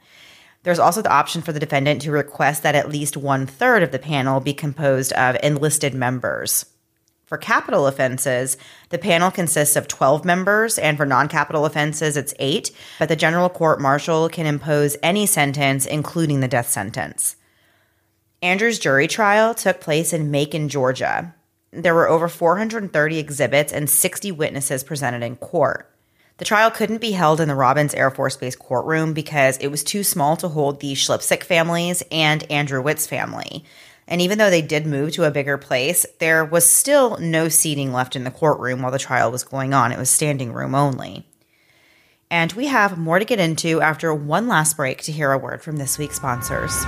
[0.62, 3.90] There's also the option for the defendant to request that at least one third of
[3.90, 6.66] the panel be composed of enlisted members.
[7.26, 8.56] For capital offenses,
[8.90, 12.70] the panel consists of 12 members, and for non capital offenses, it's eight,
[13.00, 17.34] but the general court martial can impose any sentence, including the death sentence.
[18.42, 21.34] Andrew's jury trial took place in Macon, Georgia.
[21.72, 25.90] There were over 430 exhibits and 60 witnesses presented in court.
[26.38, 29.84] The trial couldn't be held in the Robins Air Force Base courtroom because it was
[29.84, 33.62] too small to hold the Schliepsiek families and Andrew Witt's family.
[34.08, 37.92] And even though they did move to a bigger place, there was still no seating
[37.92, 39.92] left in the courtroom while the trial was going on.
[39.92, 41.28] It was standing room only.
[42.30, 45.62] And we have more to get into after one last break to hear a word
[45.62, 46.86] from this week's sponsors.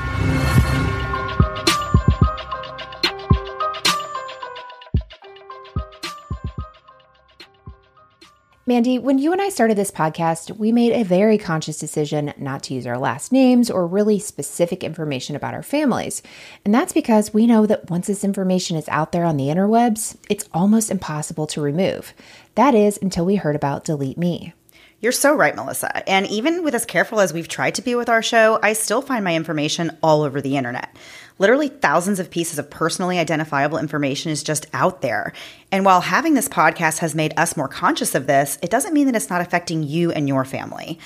[8.64, 12.62] Mandy, when you and I started this podcast, we made a very conscious decision not
[12.64, 16.22] to use our last names or really specific information about our families.
[16.64, 20.16] And that's because we know that once this information is out there on the interwebs,
[20.30, 22.14] it's almost impossible to remove.
[22.54, 24.54] That is until we heard about Delete Me.
[25.00, 26.08] You're so right, Melissa.
[26.08, 29.02] And even with as careful as we've tried to be with our show, I still
[29.02, 30.96] find my information all over the internet.
[31.42, 35.32] Literally thousands of pieces of personally identifiable information is just out there.
[35.72, 39.06] And while having this podcast has made us more conscious of this, it doesn't mean
[39.06, 41.00] that it's not affecting you and your family.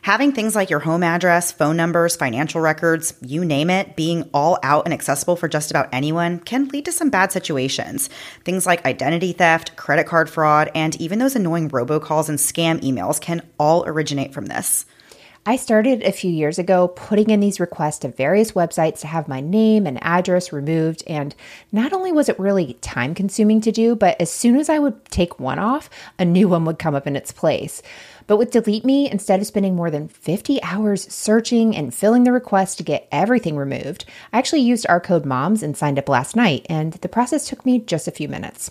[0.00, 4.58] Having things like your home address, phone numbers, financial records, you name it, being all
[4.62, 8.08] out and accessible for just about anyone can lead to some bad situations.
[8.42, 13.20] Things like identity theft, credit card fraud, and even those annoying robocalls and scam emails
[13.20, 14.86] can all originate from this.
[15.46, 19.28] I started a few years ago putting in these requests to various websites to have
[19.28, 21.04] my name and address removed.
[21.06, 21.34] And
[21.70, 25.04] not only was it really time consuming to do, but as soon as I would
[25.10, 27.82] take one off, a new one would come up in its place.
[28.26, 32.32] But with Delete Me, instead of spending more than 50 hours searching and filling the
[32.32, 36.34] request to get everything removed, I actually used our code MOMS and signed up last
[36.34, 38.70] night, and the process took me just a few minutes.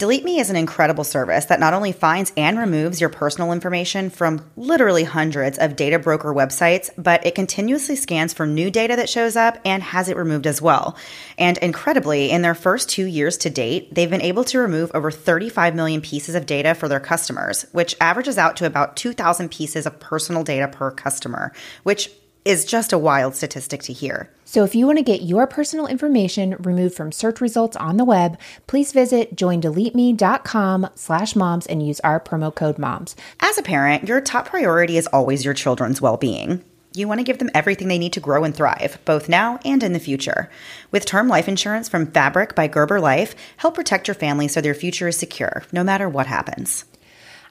[0.00, 4.08] Delete Me is an incredible service that not only finds and removes your personal information
[4.08, 9.10] from literally hundreds of data broker websites, but it continuously scans for new data that
[9.10, 10.96] shows up and has it removed as well.
[11.36, 15.10] And incredibly, in their first two years to date, they've been able to remove over
[15.10, 19.84] 35 million pieces of data for their customers, which averages out to about 2,000 pieces
[19.84, 22.10] of personal data per customer, which
[22.44, 24.30] is just a wild statistic to hear.
[24.44, 28.04] So if you want to get your personal information removed from search results on the
[28.04, 33.14] web, please visit joindeleteme.com slash moms and use our promo code moms.
[33.40, 36.64] As a parent, your top priority is always your children's well-being.
[36.92, 39.80] You want to give them everything they need to grow and thrive, both now and
[39.82, 40.50] in the future.
[40.90, 44.74] With term life insurance from Fabric by Gerber Life, help protect your family so their
[44.74, 46.84] future is secure, no matter what happens.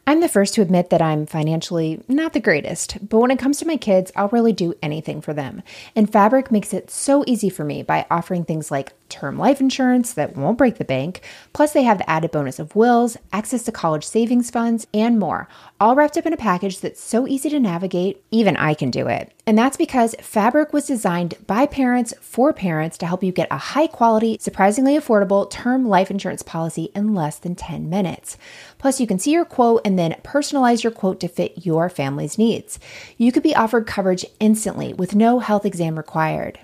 [0.09, 3.59] I'm the first to admit that I'm financially not the greatest, but when it comes
[3.59, 5.61] to my kids, I'll really do anything for them.
[5.95, 10.13] And Fabric makes it so easy for me by offering things like term life insurance
[10.13, 11.21] that won't break the bank.
[11.53, 15.47] Plus, they have the added bonus of wills, access to college savings funds, and more,
[15.79, 19.07] all wrapped up in a package that's so easy to navigate, even I can do
[19.07, 19.31] it.
[19.47, 23.57] And that's because Fabric was designed by parents for parents to help you get a
[23.57, 28.37] high quality, surprisingly affordable term life insurance policy in less than 10 minutes.
[28.77, 32.37] Plus, you can see your quote and then personalize your quote to fit your family's
[32.37, 32.77] needs.
[33.17, 36.59] You could be offered coverage instantly with no health exam required.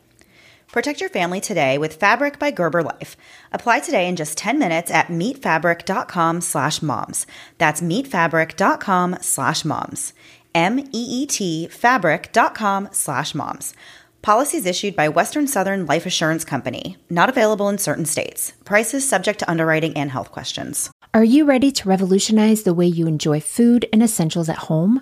[0.75, 3.15] Protect your family today with Fabric by Gerber Life.
[3.53, 7.25] Apply today in just 10 minutes at meetfabric.com slash moms.
[7.57, 10.11] That's meetfabric.com slash moms.
[10.53, 13.73] M-E-E-T fabric.com slash moms.
[14.21, 16.97] Policies issued by Western Southern Life Assurance Company.
[17.09, 18.51] Not available in certain states.
[18.65, 20.91] Prices subject to underwriting and health questions.
[21.13, 25.01] Are you ready to revolutionize the way you enjoy food and essentials at home?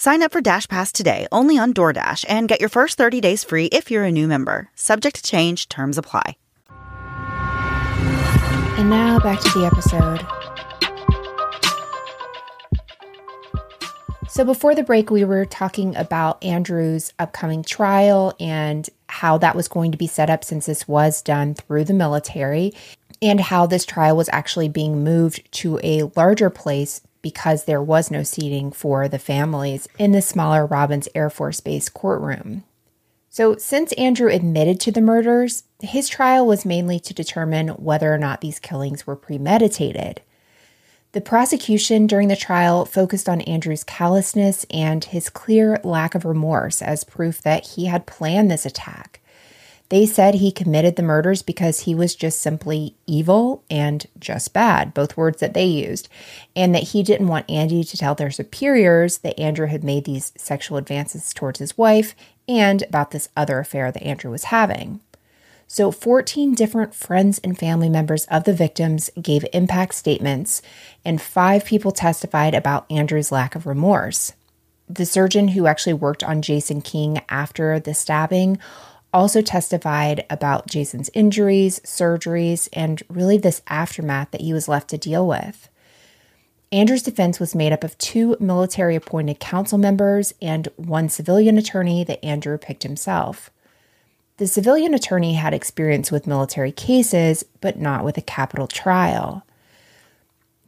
[0.00, 3.42] Sign up for Dash Pass today only on DoorDash and get your first 30 days
[3.42, 4.70] free if you're a new member.
[4.76, 6.36] Subject to change, terms apply.
[8.78, 10.24] And now back to the episode.
[14.28, 19.66] So, before the break, we were talking about Andrew's upcoming trial and how that was
[19.66, 22.72] going to be set up since this was done through the military,
[23.20, 28.10] and how this trial was actually being moved to a larger place because there was
[28.10, 32.64] no seating for the families in the smaller Robins Air Force Base courtroom.
[33.30, 38.18] So, since Andrew admitted to the murders, his trial was mainly to determine whether or
[38.18, 40.22] not these killings were premeditated.
[41.12, 46.82] The prosecution during the trial focused on Andrew's callousness and his clear lack of remorse
[46.82, 49.17] as proof that he had planned this attack.
[49.90, 54.92] They said he committed the murders because he was just simply evil and just bad,
[54.92, 56.08] both words that they used,
[56.54, 60.32] and that he didn't want Andy to tell their superiors that Andrew had made these
[60.36, 62.14] sexual advances towards his wife
[62.46, 65.00] and about this other affair that Andrew was having.
[65.70, 70.62] So, 14 different friends and family members of the victims gave impact statements,
[71.04, 74.32] and five people testified about Andrew's lack of remorse.
[74.88, 78.58] The surgeon who actually worked on Jason King after the stabbing
[79.12, 84.98] also testified about Jason's injuries, surgeries, and really this aftermath that he was left to
[84.98, 85.68] deal with.
[86.70, 92.04] Andrew's defense was made up of two military appointed council members and one civilian attorney
[92.04, 93.50] that Andrew picked himself.
[94.36, 99.44] The civilian attorney had experience with military cases, but not with a capital trial.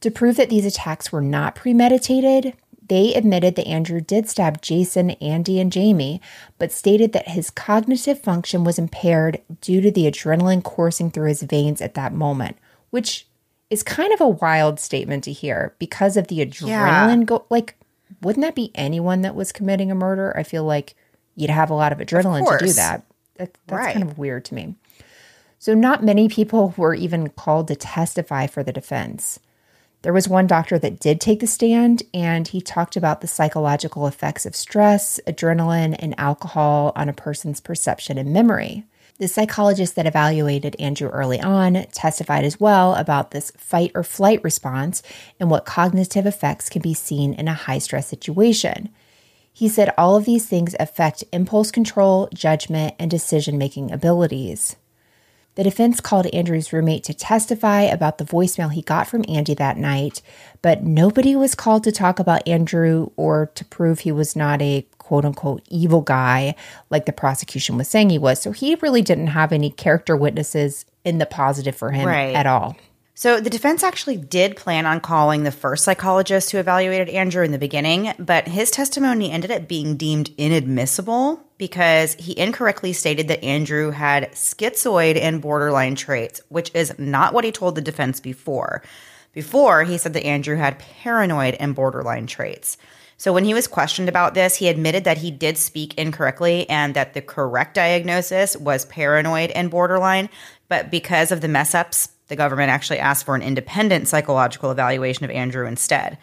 [0.01, 2.55] To prove that these attacks were not premeditated,
[2.91, 6.21] they admitted that Andrew did stab Jason, Andy, and Jamie,
[6.59, 11.43] but stated that his cognitive function was impaired due to the adrenaline coursing through his
[11.43, 12.57] veins at that moment,
[12.91, 13.29] which
[13.71, 17.21] is kind of a wild statement to hear because of the adrenaline.
[17.21, 17.25] Yeah.
[17.25, 17.77] Go like,
[18.23, 20.37] wouldn't that be anyone that was committing a murder?
[20.37, 20.97] I feel like
[21.37, 23.05] you'd have a lot of adrenaline of to do that.
[23.37, 23.93] that that's right.
[23.93, 24.75] kind of weird to me.
[25.61, 29.39] So, not many people were even called to testify for the defense.
[30.03, 34.07] There was one doctor that did take the stand, and he talked about the psychological
[34.07, 38.85] effects of stress, adrenaline, and alcohol on a person's perception and memory.
[39.19, 44.43] The psychologist that evaluated Andrew early on testified as well about this fight or flight
[44.43, 45.03] response
[45.39, 48.89] and what cognitive effects can be seen in a high stress situation.
[49.53, 54.77] He said all of these things affect impulse control, judgment, and decision making abilities.
[55.61, 59.77] The defense called Andrew's roommate to testify about the voicemail he got from Andy that
[59.77, 60.23] night,
[60.63, 64.87] but nobody was called to talk about Andrew or to prove he was not a
[64.97, 66.55] quote unquote evil guy
[66.89, 68.41] like the prosecution was saying he was.
[68.41, 72.35] So he really didn't have any character witnesses in the positive for him right.
[72.35, 72.75] at all.
[73.21, 77.53] So the defense actually did plan on calling the first psychologist who evaluated Andrew in
[77.53, 83.45] the beginning, but his testimony ended up being deemed inadmissible because he incorrectly stated that
[83.45, 88.83] Andrew had schizoid and borderline traits, which is not what he told the defense before.
[89.35, 92.79] Before, he said that Andrew had paranoid and borderline traits.
[93.19, 96.95] So when he was questioned about this, he admitted that he did speak incorrectly and
[96.95, 100.31] that the correct diagnosis was paranoid and borderline,
[100.71, 105.25] but because of the mess ups the government actually asked for an independent psychological evaluation
[105.27, 106.17] of Andrew instead.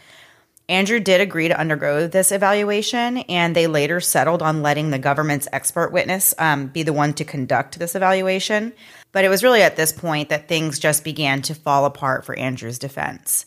[0.69, 5.47] Andrew did agree to undergo this evaluation, and they later settled on letting the government's
[5.53, 8.73] expert witness um, be the one to conduct this evaluation.
[9.13, 12.37] But it was really at this point that things just began to fall apart for
[12.37, 13.45] Andrew's defense.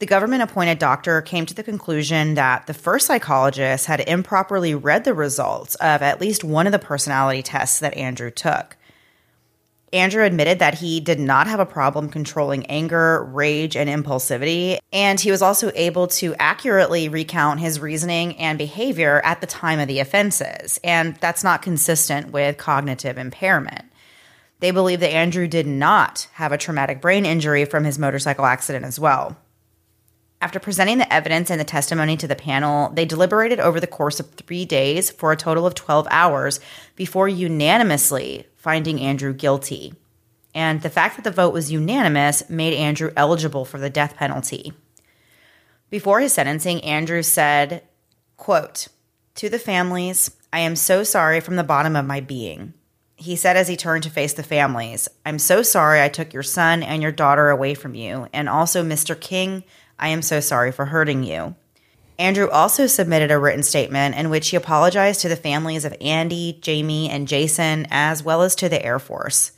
[0.00, 5.04] The government appointed doctor came to the conclusion that the first psychologist had improperly read
[5.04, 8.76] the results of at least one of the personality tests that Andrew took.
[9.94, 14.78] Andrew admitted that he did not have a problem controlling anger, rage, and impulsivity.
[14.92, 19.78] And he was also able to accurately recount his reasoning and behavior at the time
[19.78, 20.80] of the offenses.
[20.82, 23.84] And that's not consistent with cognitive impairment.
[24.58, 28.84] They believe that Andrew did not have a traumatic brain injury from his motorcycle accident
[28.84, 29.36] as well.
[30.40, 34.20] After presenting the evidence and the testimony to the panel, they deliberated over the course
[34.20, 36.60] of three days for a total of 12 hours
[36.96, 39.94] before unanimously finding Andrew guilty.
[40.54, 44.72] And the fact that the vote was unanimous made Andrew eligible for the death penalty.
[45.90, 47.82] Before his sentencing, Andrew said,
[48.36, 48.88] quote,
[49.36, 52.74] To the families, I am so sorry from the bottom of my being.
[53.16, 56.42] He said as he turned to face the families, I'm so sorry I took your
[56.42, 59.18] son and your daughter away from you, and also Mr.
[59.18, 59.64] King,
[59.98, 61.54] I am so sorry for hurting you.
[62.18, 66.58] Andrew also submitted a written statement in which he apologized to the families of Andy,
[66.60, 69.52] Jamie, and Jason, as well as to the Air Force.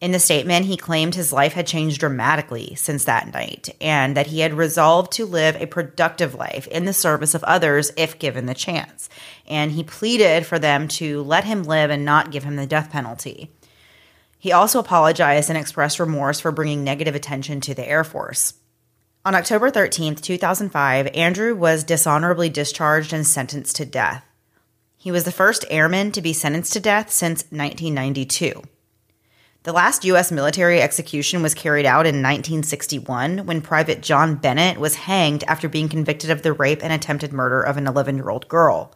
[0.00, 4.28] In the statement, he claimed his life had changed dramatically since that night and that
[4.28, 8.46] he had resolved to live a productive life in the service of others if given
[8.46, 9.08] the chance.
[9.48, 12.92] And he pleaded for them to let him live and not give him the death
[12.92, 13.50] penalty.
[14.38, 18.54] He also apologized and expressed remorse for bringing negative attention to the Air Force.
[19.28, 24.24] On October 13, 2005, Andrew was dishonorably discharged and sentenced to death.
[24.96, 28.62] He was the first airman to be sentenced to death since 1992.
[29.64, 30.32] The last U.S.
[30.32, 35.90] military execution was carried out in 1961 when Private John Bennett was hanged after being
[35.90, 38.94] convicted of the rape and attempted murder of an 11 year old girl.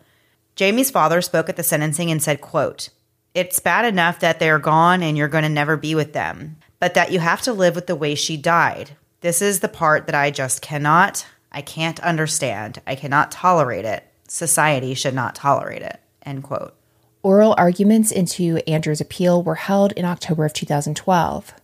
[0.57, 2.89] Jamie's father spoke at the sentencing and said, quote,
[3.35, 6.95] It's bad enough that they're gone and you're going to never be with them, but
[6.95, 10.15] that you have to live with the way she died, this is the part that
[10.15, 12.81] I just cannot, I can't understand.
[12.87, 14.07] I cannot tolerate it.
[14.29, 16.01] Society should not tolerate it.
[16.25, 16.75] End quote.
[17.23, 21.55] Oral arguments into Andrew's appeal were held in October of 2012.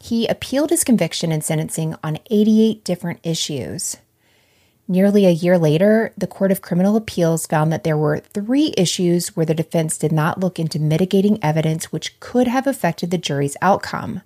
[0.00, 3.96] He appealed his conviction and sentencing on 88 different issues.
[4.88, 9.36] Nearly a year later, the Court of Criminal Appeals found that there were three issues
[9.36, 13.56] where the defense did not look into mitigating evidence which could have affected the jury's
[13.60, 14.22] outcome.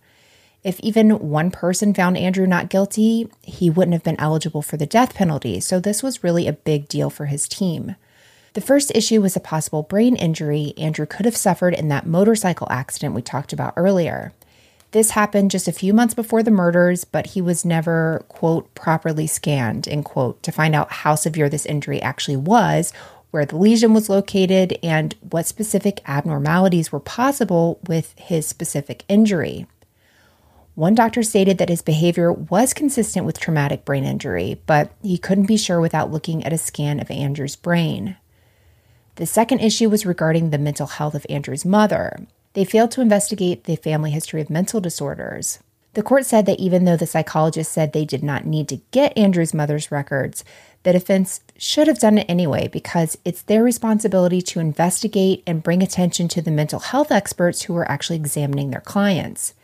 [0.64, 4.86] If even one person found Andrew not guilty, he wouldn't have been eligible for the
[4.86, 7.96] death penalty, so this was really a big deal for his team.
[8.54, 12.68] The first issue was a possible brain injury Andrew could have suffered in that motorcycle
[12.70, 14.32] accident we talked about earlier.
[14.92, 19.26] This happened just a few months before the murders, but he was never, quote, properly
[19.26, 22.92] scanned, end quote, to find out how severe this injury actually was,
[23.30, 29.66] where the lesion was located, and what specific abnormalities were possible with his specific injury.
[30.82, 35.46] One doctor stated that his behavior was consistent with traumatic brain injury, but he couldn't
[35.46, 38.16] be sure without looking at a scan of Andrew's brain.
[39.14, 42.26] The second issue was regarding the mental health of Andrew's mother.
[42.54, 45.60] They failed to investigate the family history of mental disorders.
[45.94, 49.16] The court said that even though the psychologist said they did not need to get
[49.16, 50.44] Andrew's mother's records,
[50.82, 55.80] the defense should have done it anyway because it's their responsibility to investigate and bring
[55.80, 59.54] attention to the mental health experts who were actually examining their clients.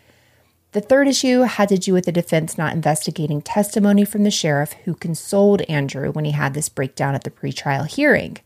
[0.73, 4.75] The third issue had to do with the defense not investigating testimony from the sheriff
[4.85, 8.37] who consoled Andrew when he had this breakdown at the pretrial hearing.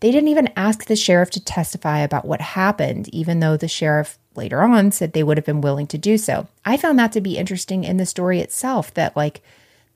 [0.00, 4.16] They didn't even ask the sheriff to testify about what happened, even though the sheriff
[4.36, 6.46] later on said they would have been willing to do so.
[6.64, 9.42] I found that to be interesting in the story itself that, like,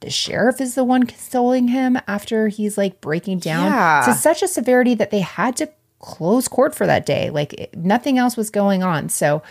[0.01, 4.03] the sheriff is the one consoling him after he's like breaking down Yeah.
[4.07, 7.31] to such a severity that they had to close court for that day.
[7.31, 9.09] Like, nothing else was going on.
[9.09, 9.45] So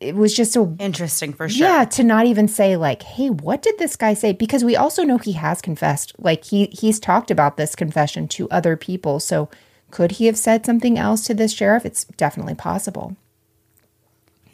[0.00, 1.66] it was just a Interesting for sure.
[1.66, 5.04] yeah, to not even say like, "Hey, what did this guy say?" Because we also
[5.04, 6.14] know he has confessed.
[6.18, 9.20] Like he he's talked about this confession to other people.
[9.20, 9.50] So
[9.90, 11.84] could he have said something else to this sheriff?
[11.84, 13.16] It's definitely possible.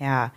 [0.00, 0.30] Yeah.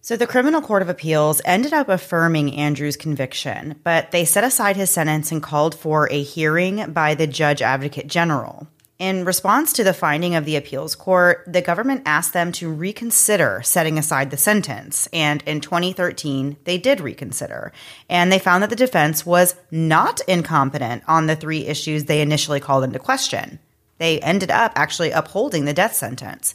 [0.00, 4.74] So the Criminal Court of Appeals ended up affirming Andrew's conviction, but they set aside
[4.74, 8.66] his sentence and called for a hearing by the Judge Advocate General.
[9.02, 13.60] In response to the finding of the appeals court, the government asked them to reconsider
[13.64, 15.08] setting aside the sentence.
[15.12, 17.72] And in 2013, they did reconsider.
[18.08, 22.60] And they found that the defense was not incompetent on the three issues they initially
[22.60, 23.58] called into question.
[23.98, 26.54] They ended up actually upholding the death sentence.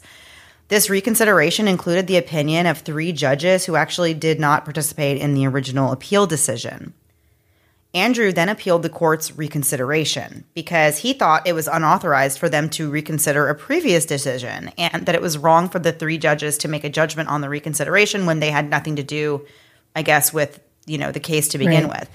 [0.70, 5.48] This reconsideration included the opinion of three judges who actually did not participate in the
[5.48, 6.94] original appeal decision.
[7.98, 12.92] Andrew then appealed the court's reconsideration because he thought it was unauthorized for them to
[12.92, 16.84] reconsider a previous decision and that it was wrong for the three judges to make
[16.84, 19.48] a judgment on the reconsideration when they had nothing to do,
[19.96, 22.02] I guess, with, you know, the case to begin Right.
[22.02, 22.10] with.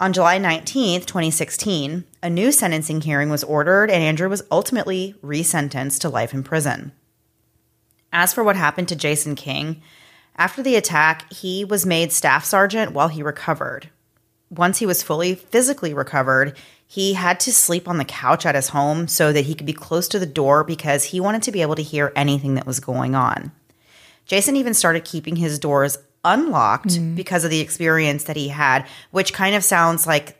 [0.00, 6.00] On July 19th, 2016, a new sentencing hearing was ordered and Andrew was ultimately resentenced
[6.00, 6.92] to life in prison.
[8.14, 9.82] As for what happened to Jason King,
[10.36, 13.90] after the attack, he was made staff sergeant while he recovered.
[14.56, 18.68] Once he was fully physically recovered, he had to sleep on the couch at his
[18.68, 21.62] home so that he could be close to the door because he wanted to be
[21.62, 23.50] able to hear anything that was going on.
[24.26, 27.14] Jason even started keeping his doors unlocked mm-hmm.
[27.14, 30.36] because of the experience that he had, which kind of sounds like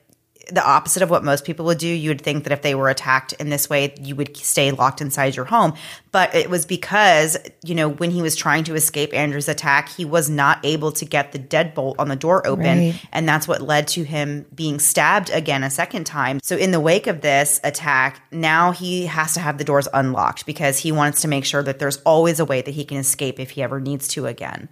[0.51, 1.89] the opposite of what most people would do.
[1.89, 5.01] You would think that if they were attacked in this way, you would stay locked
[5.01, 5.75] inside your home.
[6.13, 10.05] But it was because, you know, when he was trying to escape Andrew's attack, he
[10.05, 12.79] was not able to get the deadbolt on the door open.
[12.79, 13.01] Right.
[13.13, 16.41] And that's what led to him being stabbed again a second time.
[16.43, 20.47] So, in the wake of this attack, now he has to have the doors unlocked
[20.47, 23.41] because he wants to make sure that there's always a way that he can escape
[23.41, 24.69] if he ever needs to again.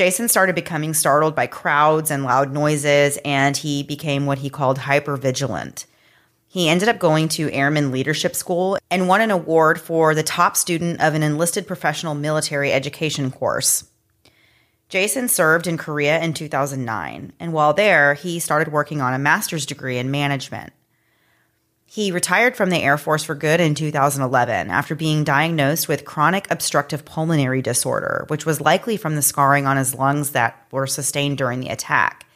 [0.00, 4.78] Jason started becoming startled by crowds and loud noises, and he became what he called
[4.78, 5.84] hypervigilant.
[6.48, 10.56] He ended up going to Airman Leadership School and won an award for the top
[10.56, 13.90] student of an enlisted professional military education course.
[14.88, 19.66] Jason served in Korea in 2009, and while there, he started working on a master's
[19.66, 20.72] degree in management.
[21.92, 26.48] He retired from the Air Force for good in 2011 after being diagnosed with chronic
[26.48, 31.36] obstructive pulmonary disorder, which was likely from the scarring on his lungs that were sustained
[31.36, 32.26] during the attack.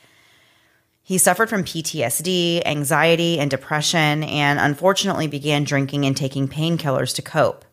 [1.04, 7.22] He suffered from PTSD, anxiety, and depression, and unfortunately began drinking and taking painkillers to
[7.22, 7.63] cope.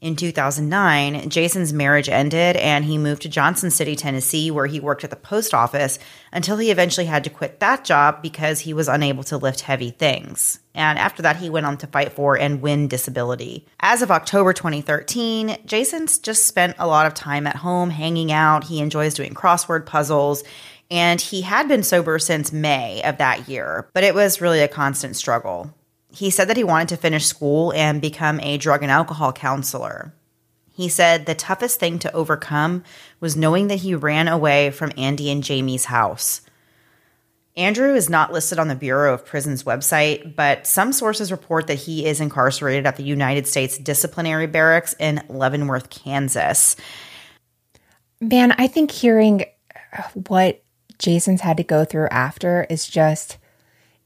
[0.00, 5.04] In 2009, Jason's marriage ended and he moved to Johnson City, Tennessee, where he worked
[5.04, 5.98] at the post office
[6.32, 9.90] until he eventually had to quit that job because he was unable to lift heavy
[9.90, 10.58] things.
[10.74, 13.66] And after that, he went on to fight for and win disability.
[13.80, 18.64] As of October 2013, Jason's just spent a lot of time at home hanging out.
[18.64, 20.44] He enjoys doing crossword puzzles.
[20.90, 24.66] And he had been sober since May of that year, but it was really a
[24.66, 25.74] constant struggle.
[26.12, 30.12] He said that he wanted to finish school and become a drug and alcohol counselor.
[30.72, 32.84] He said the toughest thing to overcome
[33.20, 36.40] was knowing that he ran away from Andy and Jamie's house.
[37.56, 41.74] Andrew is not listed on the Bureau of Prisons website, but some sources report that
[41.74, 46.76] he is incarcerated at the United States Disciplinary Barracks in Leavenworth, Kansas.
[48.20, 49.44] Man, I think hearing
[50.28, 50.62] what
[50.98, 53.36] Jason's had to go through after is just,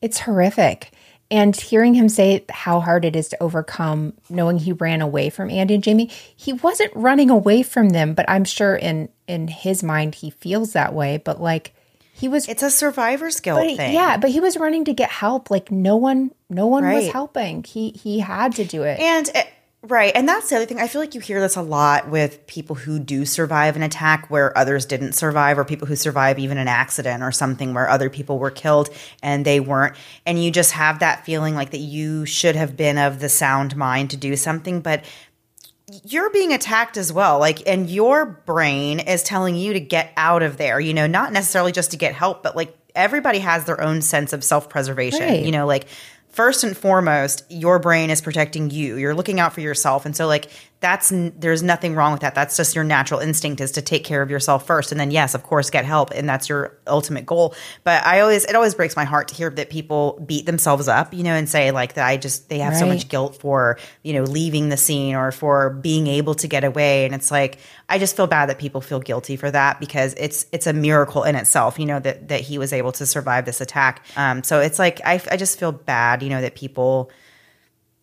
[0.01, 0.93] it's horrific.
[1.31, 5.51] And hearing him say how hard it is to overcome knowing he ran away from
[5.51, 9.83] Andy and Jamie, he wasn't running away from them, but I'm sure in in his
[9.83, 11.17] mind he feels that way.
[11.17, 11.75] But like
[12.13, 13.95] he was It's a survivor's guilt he- thing.
[13.95, 15.51] yeah, but he was running to get help.
[15.51, 17.65] Like no one no one was helping.
[17.65, 19.01] He he had to do it.
[19.01, 19.43] And uh,
[19.85, 20.81] right, and that's the other thing.
[20.81, 24.29] I feel like you hear this a lot with people who do survive an attack
[24.31, 28.11] where others didn't survive, or people who survive even an accident or something where other
[28.11, 28.89] people were killed
[29.23, 29.97] and they weren't.
[30.27, 33.77] And you just have that feeling like that you should have been of the sound
[33.77, 35.05] mind to do something, but
[36.05, 37.39] you're being attacked as well.
[37.39, 41.33] Like, and your brain is telling you to get out of there, you know, not
[41.33, 45.21] necessarily just to get help, but like everybody has their own sense of self preservation,
[45.21, 45.45] Right.
[45.45, 45.87] you know, like
[46.35, 48.97] first and foremost, your brain is protecting you.
[48.97, 50.05] You're looking out for yourself.
[50.05, 50.49] And so, like,
[50.85, 52.35] that's there's nothing wrong with that.
[52.35, 55.35] That's just your natural instinct is to take care of yourself first, and then yes,
[55.35, 57.55] of course, get help, and that's your ultimate goal.
[57.85, 61.15] But I always it always breaks my heart to hear that people beat themselves up,
[61.15, 62.79] you know, and say like that I just they have right.
[62.79, 66.65] so much guilt for you know leaving the scene or for being able to get
[66.65, 67.57] away, and it's like
[67.89, 71.25] I just feel bad that people feel guilty for that because it's it's a miracle
[71.25, 74.05] in itself, you know, that that he was able to survive this attack.
[74.19, 77.11] Um, so it's like I I just feel bad, you know, that people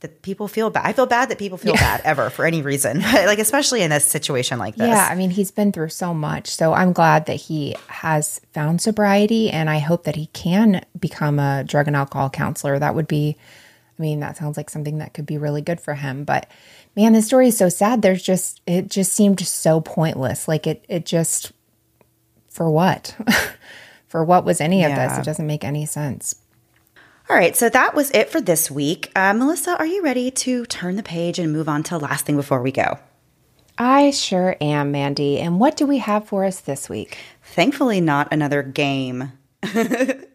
[0.02, 0.86] that people feel bad.
[0.86, 1.98] I feel bad that people feel yeah.
[1.98, 4.88] bad ever for any reason, like especially in a situation like this.
[4.88, 6.50] Yeah, I mean, he's been through so much.
[6.50, 11.40] So I'm glad that he has found sobriety and I hope that he can become
[11.40, 12.78] a drug and alcohol counselor.
[12.78, 13.38] That would be
[13.98, 16.50] I mean, that sounds like something that could be really good for him, but
[16.96, 18.02] man, the story is so sad.
[18.02, 20.48] There's just it just seemed so pointless.
[20.48, 21.52] Like it it just
[22.50, 23.16] for what?
[24.08, 24.88] for what was any yeah.
[24.88, 25.20] of this?
[25.20, 26.36] It doesn't make any sense.
[27.32, 29.10] All right, so that was it for this week.
[29.16, 32.26] Uh, Melissa, are you ready to turn the page and move on to the last
[32.26, 33.00] thing before we go?
[33.78, 35.40] I sure am, Mandy.
[35.40, 37.18] And what do we have for us this week?
[37.42, 39.32] Thankfully, not another game.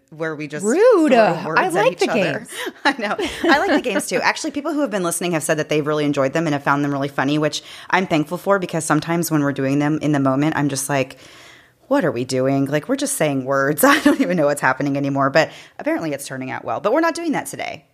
[0.09, 1.13] where we just rude.
[1.13, 2.39] I like the other.
[2.39, 2.49] games.
[2.87, 3.15] I know.
[3.45, 4.21] I like the games too.
[4.23, 6.65] Actually, people who have been listening have said that they've really enjoyed them and have
[6.65, 10.13] found them really funny, which I'm thankful for because sometimes when we're doing them in
[10.13, 11.19] the moment, I'm just like,
[11.89, 12.67] what are we doing?
[12.67, 13.85] Like, we're just saying words.
[13.85, 16.81] I don't even know what's happening anymore, but apparently it's turning out well.
[16.81, 17.85] But we're not doing that today.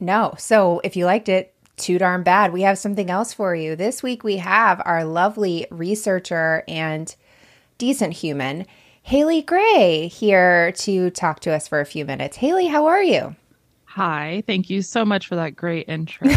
[0.00, 0.34] No.
[0.38, 2.52] So if you liked it, too darn bad.
[2.52, 3.76] We have something else for you.
[3.76, 7.14] This week we have our lovely researcher and
[7.78, 8.66] decent human,
[9.02, 12.38] Haley Gray, here to talk to us for a few minutes.
[12.38, 13.36] Haley, how are you?
[13.84, 14.42] Hi.
[14.46, 16.28] Thank you so much for that great intro.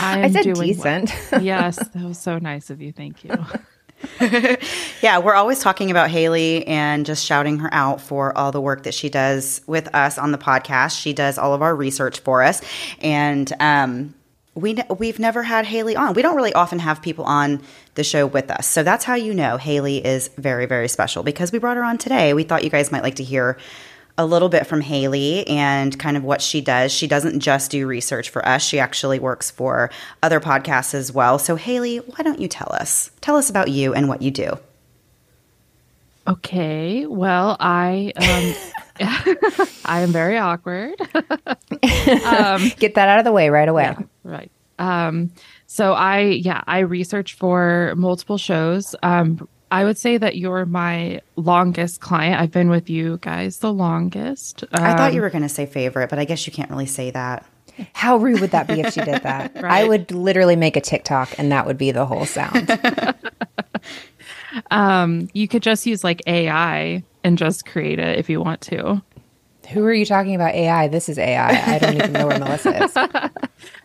[0.00, 1.14] I, I said decent.
[1.30, 1.42] Well.
[1.42, 2.92] Yes, that was so nice of you.
[2.92, 3.30] Thank you.
[5.02, 8.84] yeah, we're always talking about Haley and just shouting her out for all the work
[8.84, 11.00] that she does with us on the podcast.
[11.00, 12.60] She does all of our research for us,
[13.00, 14.14] and um,
[14.54, 16.14] we we've never had Haley on.
[16.14, 17.62] We don't really often have people on
[17.94, 21.52] the show with us, so that's how you know Haley is very very special because
[21.52, 22.34] we brought her on today.
[22.34, 23.58] We thought you guys might like to hear
[24.16, 26.92] a little bit from Haley and kind of what she does.
[26.92, 29.90] She doesn't just do research for us, she actually works for
[30.22, 31.38] other podcasts as well.
[31.38, 33.10] So, Haley, why don't you tell us?
[33.20, 34.58] Tell us about you and what you do.
[36.26, 37.06] Okay.
[37.06, 38.54] Well, I um,
[39.84, 40.94] I am very awkward.
[42.24, 43.82] um, Get that out of the way right away.
[43.82, 44.50] Yeah, right.
[44.78, 45.32] Um,
[45.66, 48.94] so I yeah I research for multiple shows.
[49.02, 52.40] Um, I would say that you're my longest client.
[52.40, 54.62] I've been with you guys the longest.
[54.70, 56.70] Um, I thought you um, were going to say favorite, but I guess you can't
[56.70, 57.44] really say that.
[57.92, 59.52] How rude would that be if she did that?
[59.56, 59.64] right?
[59.64, 62.70] I would literally make a TikTok and that would be the whole sound.
[64.70, 69.02] um, you could just use like AI and just create it if you want to.
[69.70, 70.86] Who are you talking about AI?
[70.86, 71.48] This is AI.
[71.48, 72.96] I don't even know where Melissa is.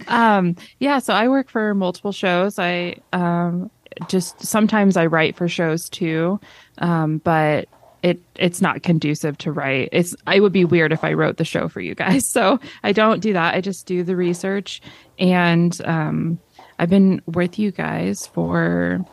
[0.08, 2.60] um, yeah, so I work for multiple shows.
[2.60, 3.72] I um,
[4.08, 6.40] just sometimes I write for shows too,
[6.78, 7.68] um, but
[8.02, 9.90] it it's not conducive to write.
[9.92, 12.28] It's I would be weird if I wrote the show for you guys.
[12.40, 13.56] So I don't do that.
[13.56, 14.82] I just do the research,
[15.18, 16.40] and um,
[16.78, 19.04] I've been with you guys for.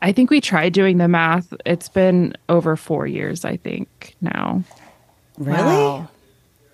[0.00, 1.54] I think we tried doing the math.
[1.64, 3.44] It's been over four years.
[3.44, 4.64] I think now.
[5.38, 5.58] Really?
[5.58, 6.08] Wow.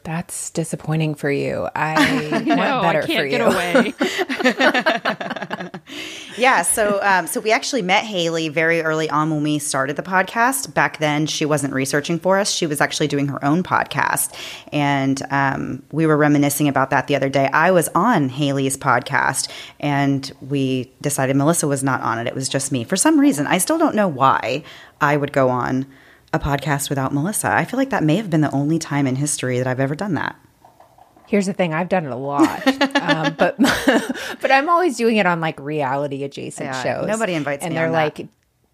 [0.04, 1.68] That's disappointing for you.
[1.74, 3.30] I want no, better I can't for you.
[3.30, 3.94] Get away.
[6.38, 6.62] yeah.
[6.62, 10.72] So, um, so we actually met Haley very early on when we started the podcast.
[10.72, 14.34] Back then, she wasn't researching for us; she was actually doing her own podcast,
[14.72, 17.48] and um, we were reminiscing about that the other day.
[17.52, 22.48] I was on Haley's podcast, and we decided Melissa was not on it; it was
[22.48, 22.84] just me.
[22.84, 24.62] For some reason, I still don't know why
[25.00, 25.86] I would go on
[26.32, 27.50] a podcast without Melissa.
[27.50, 29.94] I feel like that may have been the only time in history that I've ever
[29.94, 30.36] done that.
[31.26, 32.66] Here's the thing: I've done it a lot,
[32.96, 33.56] um, but
[34.40, 37.06] but I'm always doing it on like reality adjacent yeah, shows.
[37.06, 38.28] Nobody invites and me, and they're like, that.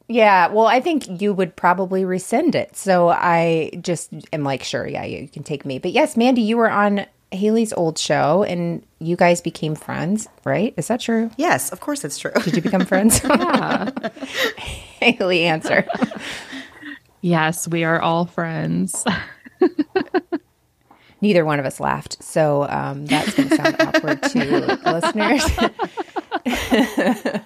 [0.08, 0.46] yeah.
[0.48, 5.04] Well, I think you would probably rescind it, so I just am like, sure, yeah,
[5.04, 5.80] you can take me.
[5.80, 10.72] But yes, Mandy, you were on Haley's old show, and you guys became friends, right?
[10.76, 11.30] Is that true?
[11.36, 12.32] Yes, of course it's true.
[12.42, 13.20] Did you become friends?
[13.24, 13.90] yeah.
[15.00, 15.86] Haley, answer.
[17.24, 19.02] Yes, we are all friends.
[21.22, 24.78] Neither one of us laughed, so um, that's going to sound awkward to
[26.44, 27.42] listeners.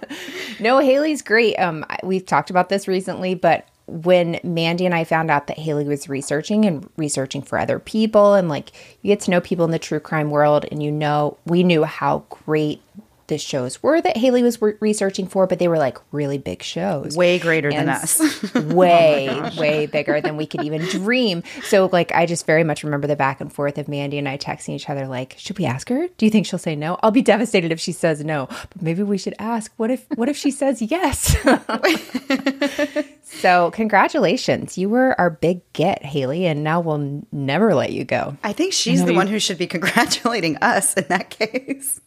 [0.60, 1.54] no, Haley's great.
[1.60, 5.84] Um, we've talked about this recently, but when Mandy and I found out that Haley
[5.84, 8.72] was researching and researching for other people, and like
[9.02, 11.84] you get to know people in the true crime world, and you know, we knew
[11.84, 12.82] how great
[13.28, 16.62] the shows were that Haley was re- researching for, but they were like really big
[16.62, 17.16] shows.
[17.16, 18.20] Way greater than us.
[18.54, 21.42] Oh way, way bigger than we could even dream.
[21.64, 24.36] So, like, I just very much remember the back and forth of Mandy and I
[24.38, 26.08] texting each other, like, should we ask her?
[26.16, 26.98] Do you think she'll say no?
[27.02, 29.72] I'll be devastated if she says no, but maybe we should ask.
[29.76, 31.36] What if, what if she says yes?
[33.22, 34.78] so, congratulations.
[34.78, 38.36] You were our big get, Haley, and now we'll never let you go.
[38.42, 42.00] I think she's the you- one who should be congratulating us in that case.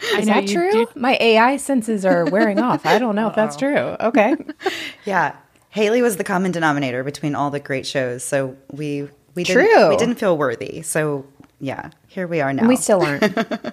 [0.14, 0.70] I Is know that true?
[0.70, 2.86] do- My AI senses are wearing off.
[2.86, 3.76] I don't know if that's true.
[4.00, 4.36] Okay.
[5.04, 5.36] Yeah.
[5.70, 8.24] Haley was the common denominator between all the great shows.
[8.24, 9.88] So we we didn't True.
[9.90, 10.82] we didn't feel worthy.
[10.82, 11.26] So
[11.60, 12.66] yeah, here we are now.
[12.66, 13.72] We still aren't.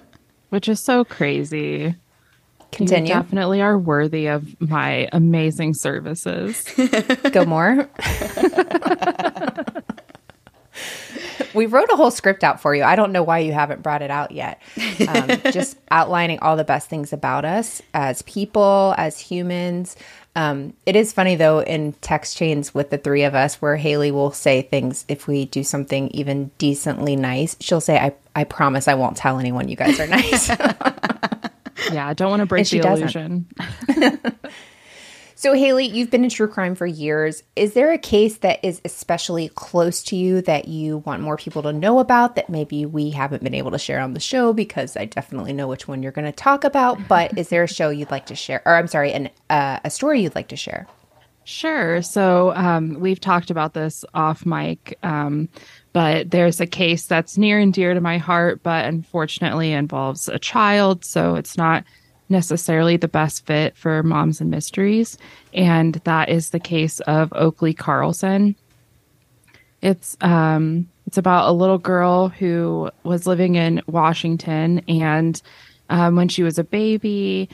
[0.50, 1.94] which is so crazy.
[2.70, 3.08] Continue.
[3.14, 6.64] You definitely are worthy of my amazing services.
[7.32, 7.88] Go more.
[11.54, 12.82] We wrote a whole script out for you.
[12.82, 14.60] I don't know why you haven't brought it out yet.
[15.08, 19.96] Um, just outlining all the best things about us as people, as humans.
[20.36, 24.12] Um, it is funny though in text chains with the three of us where Haley
[24.12, 27.56] will say things if we do something even decently nice.
[27.58, 30.48] She'll say, "I I promise I won't tell anyone you guys are nice."
[31.92, 33.02] yeah, I don't want to break the doesn't.
[33.16, 33.46] illusion.
[35.40, 37.44] So, Haley, you've been in true crime for years.
[37.54, 41.62] Is there a case that is especially close to you that you want more people
[41.62, 44.52] to know about that maybe we haven't been able to share on the show?
[44.52, 46.98] Because I definitely know which one you're going to talk about.
[47.06, 49.90] But is there a show you'd like to share, or I'm sorry, an uh, a
[49.90, 50.88] story you'd like to share?
[51.44, 52.02] Sure.
[52.02, 55.48] So um, we've talked about this off mic, um,
[55.92, 60.40] but there's a case that's near and dear to my heart, but unfortunately involves a
[60.40, 61.04] child.
[61.04, 61.84] So it's not
[62.28, 65.18] necessarily the best fit for moms and mysteries.
[65.54, 68.56] And that is the case of Oakley Carlson.
[69.80, 75.40] It's um, it's about a little girl who was living in Washington, and
[75.88, 77.48] um, when she was a baby,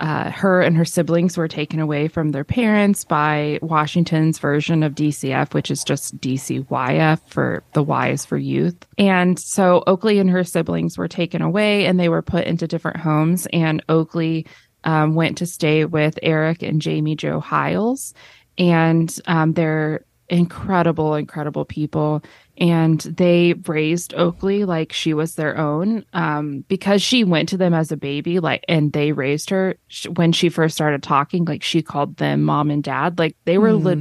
[0.00, 4.94] uh, her and her siblings were taken away from their parents by Washington's version of
[4.94, 8.76] DCF, which is just DCYF for the Y is for youth.
[8.96, 12.98] And so Oakley and her siblings were taken away and they were put into different
[12.98, 13.46] homes.
[13.52, 14.46] And Oakley
[14.84, 18.14] um, went to stay with Eric and Jamie Jo Hiles.
[18.56, 22.22] And um, they're incredible, incredible people.
[22.60, 27.72] And they raised Oakley like she was their own um, because she went to them
[27.72, 29.76] as a baby, like, and they raised her
[30.16, 31.44] when she first started talking.
[31.44, 33.18] Like, she called them mom and dad.
[33.18, 34.00] Like, they were lit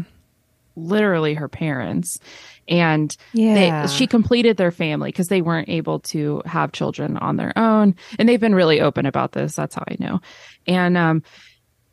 [0.75, 2.19] literally her parents.
[2.67, 3.83] And Yeah.
[3.83, 7.95] they, she completed their family because they weren't able to have children on their own.
[8.19, 9.55] And they've been really open about this.
[9.55, 10.19] That's how I know.
[10.67, 11.23] And um,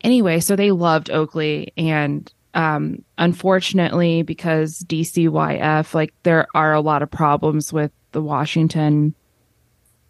[0.03, 1.73] anyway, so they loved Oakley.
[1.77, 9.15] And um, unfortunately, because DCYF, like there are a lot of problems with the Washington,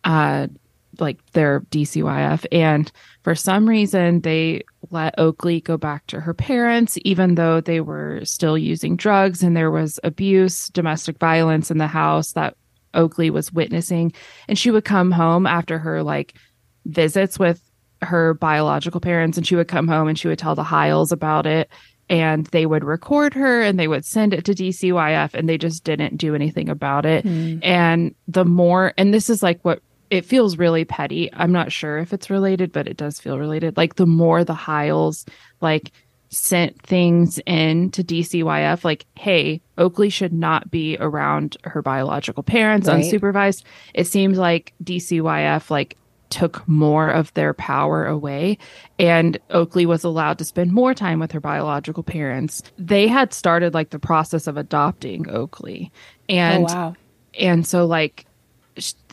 [0.05, 0.49] uh,
[1.01, 2.45] like their DCYF.
[2.53, 2.93] And
[3.23, 8.21] for some reason, they let Oakley go back to her parents, even though they were
[8.25, 12.57] still using drugs and there was abuse, domestic violence in the house that
[12.93, 14.13] Oakley was witnessing.
[14.49, 16.35] And she would come home after her like
[16.85, 17.63] visits with
[18.03, 21.47] her biological parents and she would come home and she would tell the Hiles about
[21.47, 21.71] it
[22.09, 25.85] and they would record her and they would send it to DCYF and they just
[25.85, 27.25] didn't do anything about it.
[27.25, 27.59] Hmm.
[27.63, 29.81] And the more and this is like what
[30.11, 31.31] it feels really petty.
[31.33, 33.77] I'm not sure if it's related, but it does feel related.
[33.77, 35.25] Like the more the Hiles
[35.61, 35.93] like
[36.29, 42.87] sent things in to DCYF, like, hey, Oakley should not be around her biological parents
[42.89, 43.03] Right.
[43.05, 43.63] unsupervised.
[43.95, 45.97] It seems like DCYF like
[46.35, 48.59] took more of their power away
[48.99, 52.61] and Oakley was allowed to spend more time with her biological parents.
[52.77, 55.93] They had started like the process of adopting Oakley.
[56.29, 56.69] And
[57.39, 58.27] and so like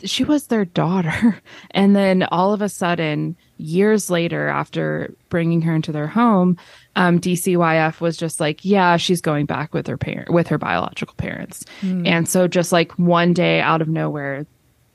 [0.02, 5.72] she was their daughter and then all of a sudden years later after bringing her
[5.72, 6.56] into their home
[6.96, 11.14] um, dcyf was just like yeah she's going back with her parent with her biological
[11.14, 11.64] parents
[12.04, 14.44] and so just like one day out of nowhere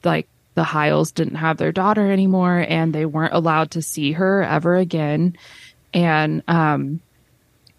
[0.03, 0.27] like
[0.57, 4.75] the Hiles didn't have their daughter anymore and they weren't allowed to see her ever
[4.75, 5.37] again
[5.93, 6.99] and um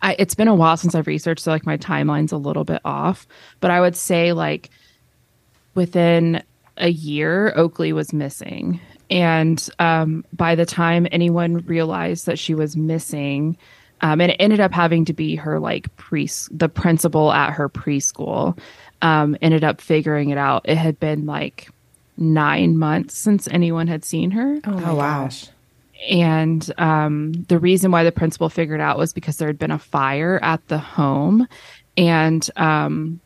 [0.01, 2.81] I, it's been a while since I've researched, so like my timeline's a little bit
[2.85, 3.27] off.
[3.59, 4.71] But I would say like
[5.75, 6.41] within
[6.77, 8.81] a year, Oakley was missing.
[9.11, 13.57] And um, by the time anyone realized that she was missing,
[14.03, 17.69] um, and it ended up having to be her like pre the principal at her
[17.69, 18.57] preschool
[19.03, 20.63] um, ended up figuring it out.
[20.67, 21.71] It had been like
[22.19, 25.25] nine months since anyone had seen her Oh, my wow.
[25.25, 25.47] gosh.
[26.11, 29.79] and um, the reason why the principal figured out was because there had been a
[29.79, 31.47] fire at the home
[31.97, 33.21] and um,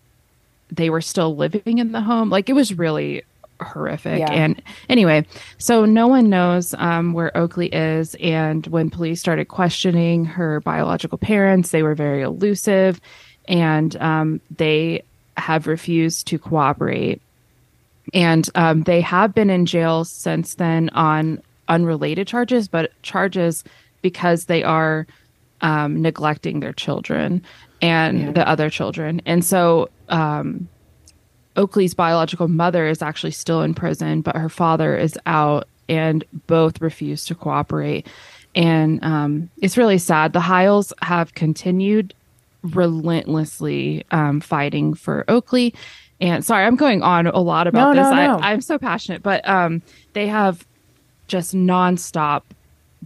[0.70, 3.22] they were still living in the home like it was really
[3.60, 4.18] horrific.
[4.18, 4.32] Yeah.
[4.32, 5.24] And anyway,
[5.58, 8.16] so no one knows um, where Oakley is.
[8.16, 13.00] And when police started questioning her biological parents, they were very elusive
[13.46, 15.02] and um, they
[15.36, 17.20] have refused to cooperate.
[18.12, 23.64] And um, they have been in jail since then on unrelated charges, but charges
[24.02, 25.06] because they are
[25.60, 27.42] um, neglecting their children
[27.80, 28.32] and yeah.
[28.32, 29.22] the other children.
[29.24, 30.68] And so um,
[31.56, 36.80] Oakley's biological mother is actually still in prison, but her father is out, and both
[36.80, 38.06] refuse to cooperate.
[38.54, 40.32] And um, it's really sad.
[40.32, 42.14] The Hiles have continued
[42.62, 45.74] relentlessly um, fighting for Oakley.
[46.22, 48.10] And sorry, I'm going on a lot about no, this.
[48.10, 48.38] No, no.
[48.38, 50.64] I, I'm so passionate, but um, they have
[51.26, 52.42] just nonstop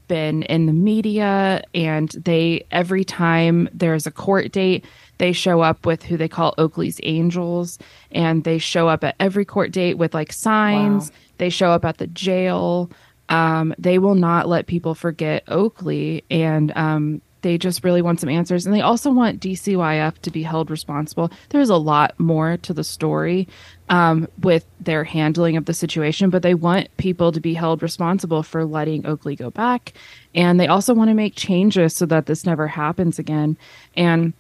[0.07, 4.85] been in the media, and they every time there's a court date,
[5.17, 7.79] they show up with who they call Oakley's Angels,
[8.11, 11.11] and they show up at every court date with like signs.
[11.11, 11.17] Wow.
[11.39, 12.91] They show up at the jail.
[13.31, 18.29] Um, they will not let people forget Oakley, and um, they just really want some
[18.29, 18.67] answers.
[18.67, 21.31] And they also want DCYF to be held responsible.
[21.51, 23.47] There's a lot more to the story
[23.89, 28.43] um, with their handling of the situation, but they want people to be held responsible
[28.43, 29.93] for letting Oakley go back.
[30.35, 33.57] And they also want to make changes so that this never happens again.
[33.97, 34.33] And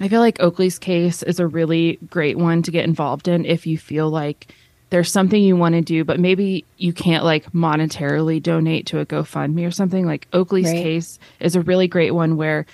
[0.00, 3.68] I feel like Oakley's case is a really great one to get involved in if
[3.68, 4.52] you feel like
[4.92, 9.06] there's something you want to do, but maybe you can't like monetarily donate to a
[9.06, 10.04] GoFundMe or something.
[10.04, 10.82] Like Oakley's right.
[10.82, 12.66] case is a really great one where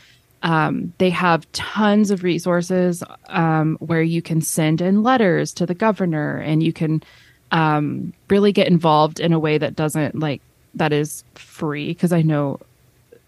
[0.42, 5.76] um, they have tons of resources um, where you can send in letters to the
[5.76, 7.04] governor and you can
[7.52, 10.42] um, really get involved in a way that doesn't like
[10.74, 12.58] that is free because I know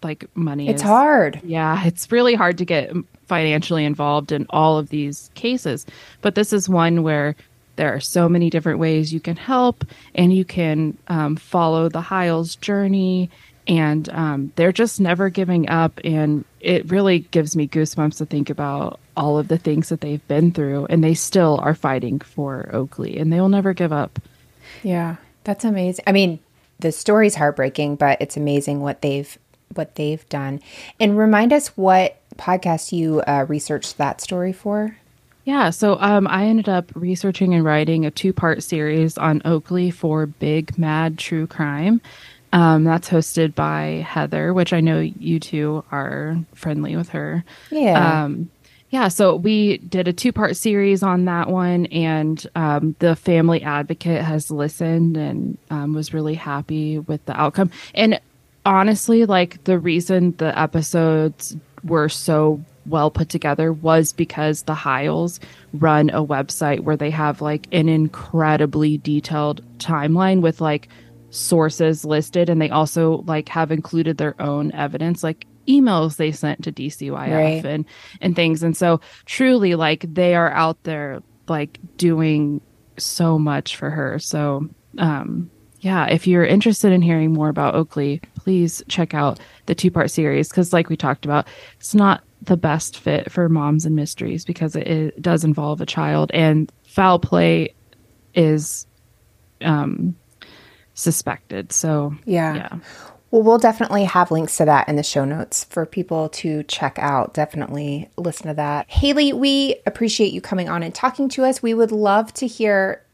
[0.03, 2.91] like money it's is, hard yeah it's really hard to get
[3.27, 5.85] financially involved in all of these cases
[6.21, 7.35] but this is one where
[7.81, 11.99] there are so many different ways you can help and you can um, follow the
[11.99, 13.31] Hiles journey.
[13.65, 15.99] And um, they're just never giving up.
[16.03, 20.25] And it really gives me goosebumps to think about all of the things that they've
[20.27, 20.85] been through.
[20.91, 24.19] And they still are fighting for Oakley and they will never give up.
[24.83, 26.05] Yeah, that's amazing.
[26.05, 26.37] I mean,
[26.77, 29.39] the story's heartbreaking, but it's amazing what they've
[29.73, 30.59] what they've done.
[30.99, 34.97] And remind us what podcast you uh, researched that story for.
[35.43, 39.89] Yeah, so um, I ended up researching and writing a two part series on Oakley
[39.91, 42.01] for Big Mad True Crime.
[42.53, 47.43] Um, that's hosted by Heather, which I know you two are friendly with her.
[47.69, 48.23] Yeah.
[48.23, 48.51] Um,
[48.89, 53.63] yeah, so we did a two part series on that one, and um, the family
[53.63, 57.71] advocate has listened and um, was really happy with the outcome.
[57.95, 58.19] And
[58.65, 65.39] honestly, like the reason the episodes were so well put together was because the Hiles
[65.73, 70.87] run a website where they have like an incredibly detailed timeline with like
[71.29, 76.63] sources listed and they also like have included their own evidence like emails they sent
[76.63, 77.65] to DCYF right.
[77.65, 77.85] and
[78.19, 82.59] and things and so truly like they are out there like doing
[82.97, 84.67] so much for her so
[84.97, 89.91] um yeah if you're interested in hearing more about Oakley please check out the two
[89.91, 93.95] part series because like we talked about it's not the best fit for moms and
[93.95, 97.73] mysteries because it, it does involve a child and foul play
[98.33, 98.87] is
[99.61, 100.15] um
[100.93, 102.79] suspected so yeah yeah
[103.31, 106.99] well, we'll definitely have links to that in the show notes for people to check
[106.99, 107.33] out.
[107.33, 108.91] Definitely listen to that.
[108.91, 111.63] Haley, we appreciate you coming on and talking to us.
[111.63, 113.05] We would love to hear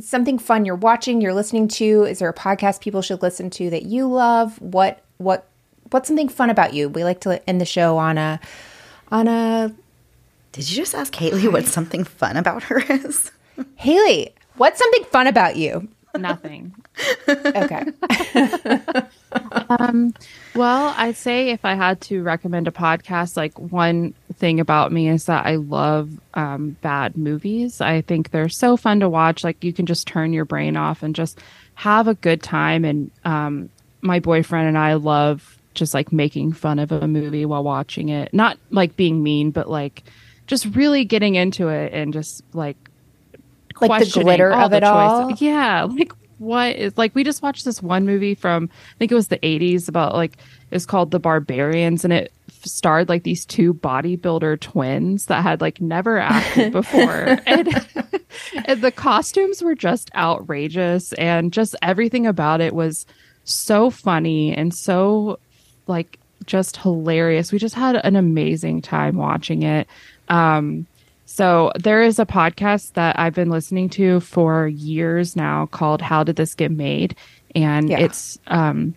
[0.00, 2.04] something fun you're watching, you're listening to.
[2.04, 4.58] Is there a podcast people should listen to that you love?
[4.62, 5.46] What what
[5.90, 6.88] what's something fun about you?
[6.88, 8.40] We like to end the show on a
[9.10, 9.74] on a.
[10.52, 13.30] Did you just ask Haley what something fun about her is?
[13.76, 15.88] Haley, what's something fun about you?
[16.16, 16.74] Nothing.
[17.28, 17.86] okay.
[19.68, 20.12] um,
[20.56, 25.08] well, I'd say if I had to recommend a podcast, like one thing about me
[25.08, 27.80] is that I love um, bad movies.
[27.80, 29.44] I think they're so fun to watch.
[29.44, 31.38] Like you can just turn your brain off and just
[31.74, 32.84] have a good time.
[32.84, 33.70] And um,
[34.00, 38.32] my boyfriend and I love just like making fun of a movie while watching it.
[38.32, 40.04] Not like being mean, but like
[40.46, 42.76] just really getting into it and just like
[43.80, 45.30] like the glitter of it all.
[45.32, 49.14] Yeah, like what is like we just watched this one movie from I think it
[49.14, 50.38] was the 80s about like
[50.70, 52.32] it's called The Barbarians and it
[52.64, 57.68] starred like these two bodybuilder twins that had like never acted before and,
[58.64, 63.04] and the costumes were just outrageous and just everything about it was
[63.44, 65.38] so funny and so
[65.90, 67.52] like just hilarious.
[67.52, 69.86] We just had an amazing time watching it.
[70.30, 70.86] Um,
[71.26, 76.24] So there is a podcast that I've been listening to for years now called How
[76.24, 77.14] Did This Get Made?
[77.54, 78.00] And Yeah.
[78.00, 78.94] it's um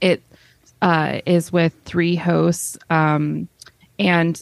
[0.00, 0.22] it
[0.82, 3.48] uh is with three hosts um
[3.98, 4.38] and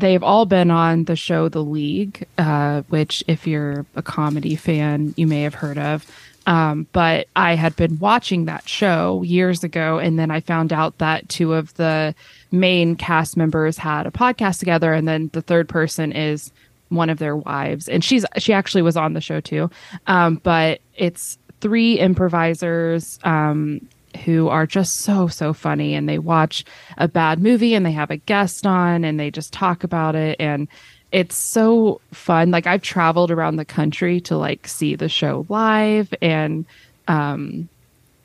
[0.00, 5.14] they've all been on the show The League, uh, which, if you're a comedy fan,
[5.16, 6.04] you may have heard of.
[6.46, 10.98] Um, but I had been watching that show years ago, and then I found out
[10.98, 12.14] that two of the
[12.52, 16.52] main cast members had a podcast together, and then the third person is
[16.88, 19.68] one of their wives, and she's she actually was on the show too.
[20.06, 23.80] Um, but it's three improvisers um,
[24.24, 26.64] who are just so so funny and they watch
[26.96, 30.36] a bad movie and they have a guest on and they just talk about it
[30.40, 30.68] and
[31.12, 36.12] it's so fun like i've traveled around the country to like see the show live
[36.20, 36.66] and
[37.08, 37.68] um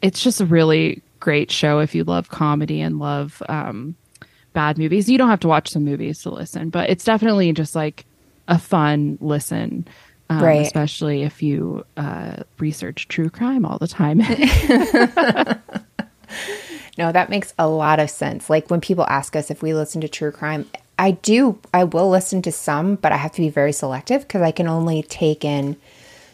[0.01, 3.95] it's just a really great show if you love comedy and love um
[4.53, 7.75] bad movies you don't have to watch some movies to listen but it's definitely just
[7.75, 8.05] like
[8.47, 9.87] a fun listen
[10.29, 10.61] um, Right.
[10.61, 14.21] especially if you uh, research true crime all the time
[16.97, 18.49] No, that makes a lot of sense.
[18.49, 20.69] Like when people ask us if we listen to true crime,
[20.99, 24.41] I do, I will listen to some, but I have to be very selective because
[24.41, 25.77] I can only take in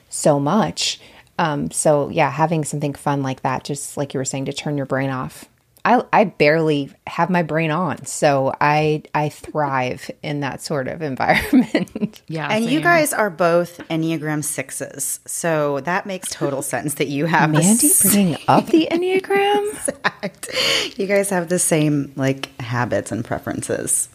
[0.09, 0.99] so much.
[1.39, 4.75] Um, so yeah, having something fun like that, just like you were saying, to turn
[4.75, 5.45] your brain off.
[5.85, 11.01] I, I barely have my brain on, so I I thrive in that sort of
[11.13, 12.21] environment.
[12.27, 17.25] yeah And you guys are both Enneagram sixes, so that makes total sense that you
[17.25, 19.69] have the Mandy bringing up the enneagram.
[19.71, 24.09] exact- You guys have the same like habits and preferences.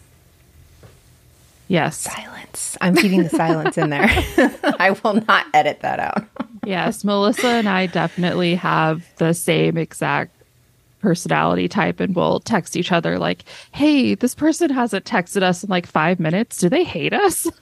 [1.67, 2.77] Yes Silence.
[2.81, 4.09] I'm keeping the silence in there.
[4.79, 6.23] I will not edit that out.
[6.65, 10.42] Yes, Melissa and I definitely have the same exact
[11.03, 13.43] personality type and we'll text each other like,
[13.73, 16.57] "Hey, this person hasn't texted us in like 5 minutes.
[16.57, 17.45] Do they hate us?"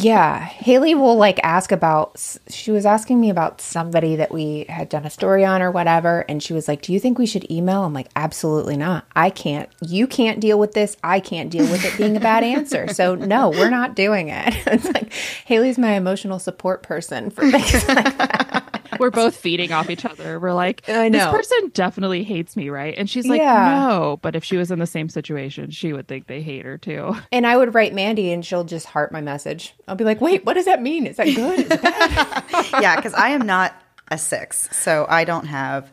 [0.00, 2.20] Yeah, Haley will like ask about.
[2.48, 6.24] She was asking me about somebody that we had done a story on or whatever,
[6.28, 9.06] and she was like, "Do you think we should email?" I'm like, "Absolutely not.
[9.14, 9.68] I can't.
[9.80, 10.96] You can't deal with this.
[11.04, 12.88] I can't deal with it being a bad answer.
[12.94, 15.12] So no, we're not doing it." It's like
[15.44, 18.63] Haley's my emotional support person for things like that.
[19.00, 20.38] We're both feeding off each other.
[20.38, 23.78] We're like, I "This person definitely hates me, right?" And she's like, Yeah.
[23.88, 26.78] "No," but if she was in the same situation, she would think they hate her
[26.78, 27.16] too.
[27.32, 29.74] And I would write Mandy, and she'll just heart my message.
[29.88, 31.06] I'll be like, "Wait, what does that mean?
[31.06, 31.60] Is that good?
[31.60, 32.44] Is it bad?"
[32.80, 33.74] yeah, because I am not
[34.10, 35.90] a six, so I don't have.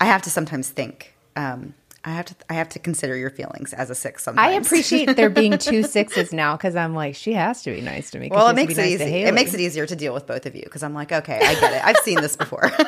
[0.00, 1.14] I have to sometimes think.
[1.34, 1.74] Um,
[2.06, 2.34] I have to.
[2.48, 4.22] I have to consider your feelings as a six.
[4.22, 7.80] Sometimes I appreciate there being two sixes now because I'm like, she has to be
[7.80, 8.28] nice to me.
[8.30, 9.22] 'cause Well, it makes it nice easy.
[9.24, 11.54] It makes it easier to deal with both of you because I'm like, okay, I
[11.60, 11.84] get it.
[11.84, 12.70] I've seen this before.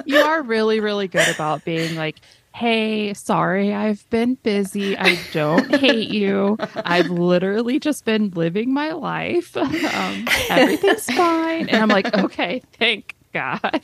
[0.04, 2.20] you are really, really good about being like,
[2.54, 4.96] hey, sorry, I've been busy.
[4.96, 6.58] I don't hate you.
[6.76, 9.56] I've literally just been living my life.
[9.56, 11.68] Um, everything's fine.
[11.70, 13.80] And I'm like, okay, thank God.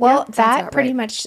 [0.00, 0.96] Well, sounds that about pretty right.
[0.96, 1.26] much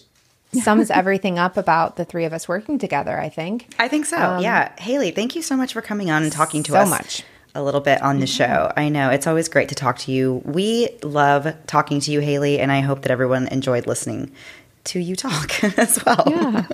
[0.53, 3.73] sums everything up about the three of us working together, I think.
[3.79, 4.39] I think so.
[4.39, 7.23] yeah, Haley, thank you so much for coming on and talking to so us much.
[7.55, 8.71] a little bit on the show.
[8.75, 10.41] I know it's always great to talk to you.
[10.45, 14.31] We love talking to you, Haley, and I hope that everyone enjoyed listening
[14.85, 16.23] to you talk as well.
[16.27, 16.67] Yeah.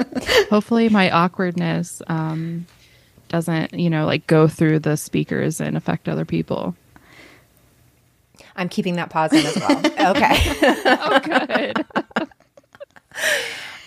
[0.50, 2.66] Hopefully, my awkwardness um,
[3.30, 6.76] doesn't, you know, like go through the speakers and affect other people.
[8.60, 9.78] I'm keeping that pause in as well.
[10.16, 10.36] okay.
[10.86, 11.86] Oh, good.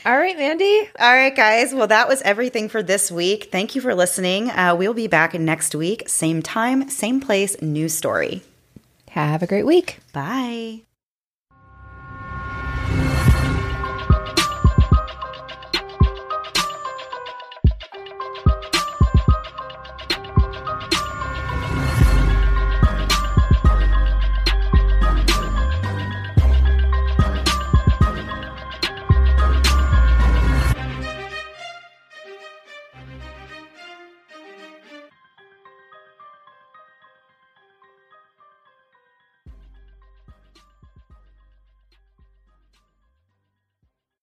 [0.05, 0.89] All right, Mandy.
[0.99, 1.73] All right, guys.
[1.73, 3.51] Well, that was everything for this week.
[3.53, 4.51] Thank you for listening.
[4.51, 8.43] Uh, we'll be back next week, same time, same place, new story.
[9.11, 9.99] Have a great week.
[10.13, 10.83] Bye.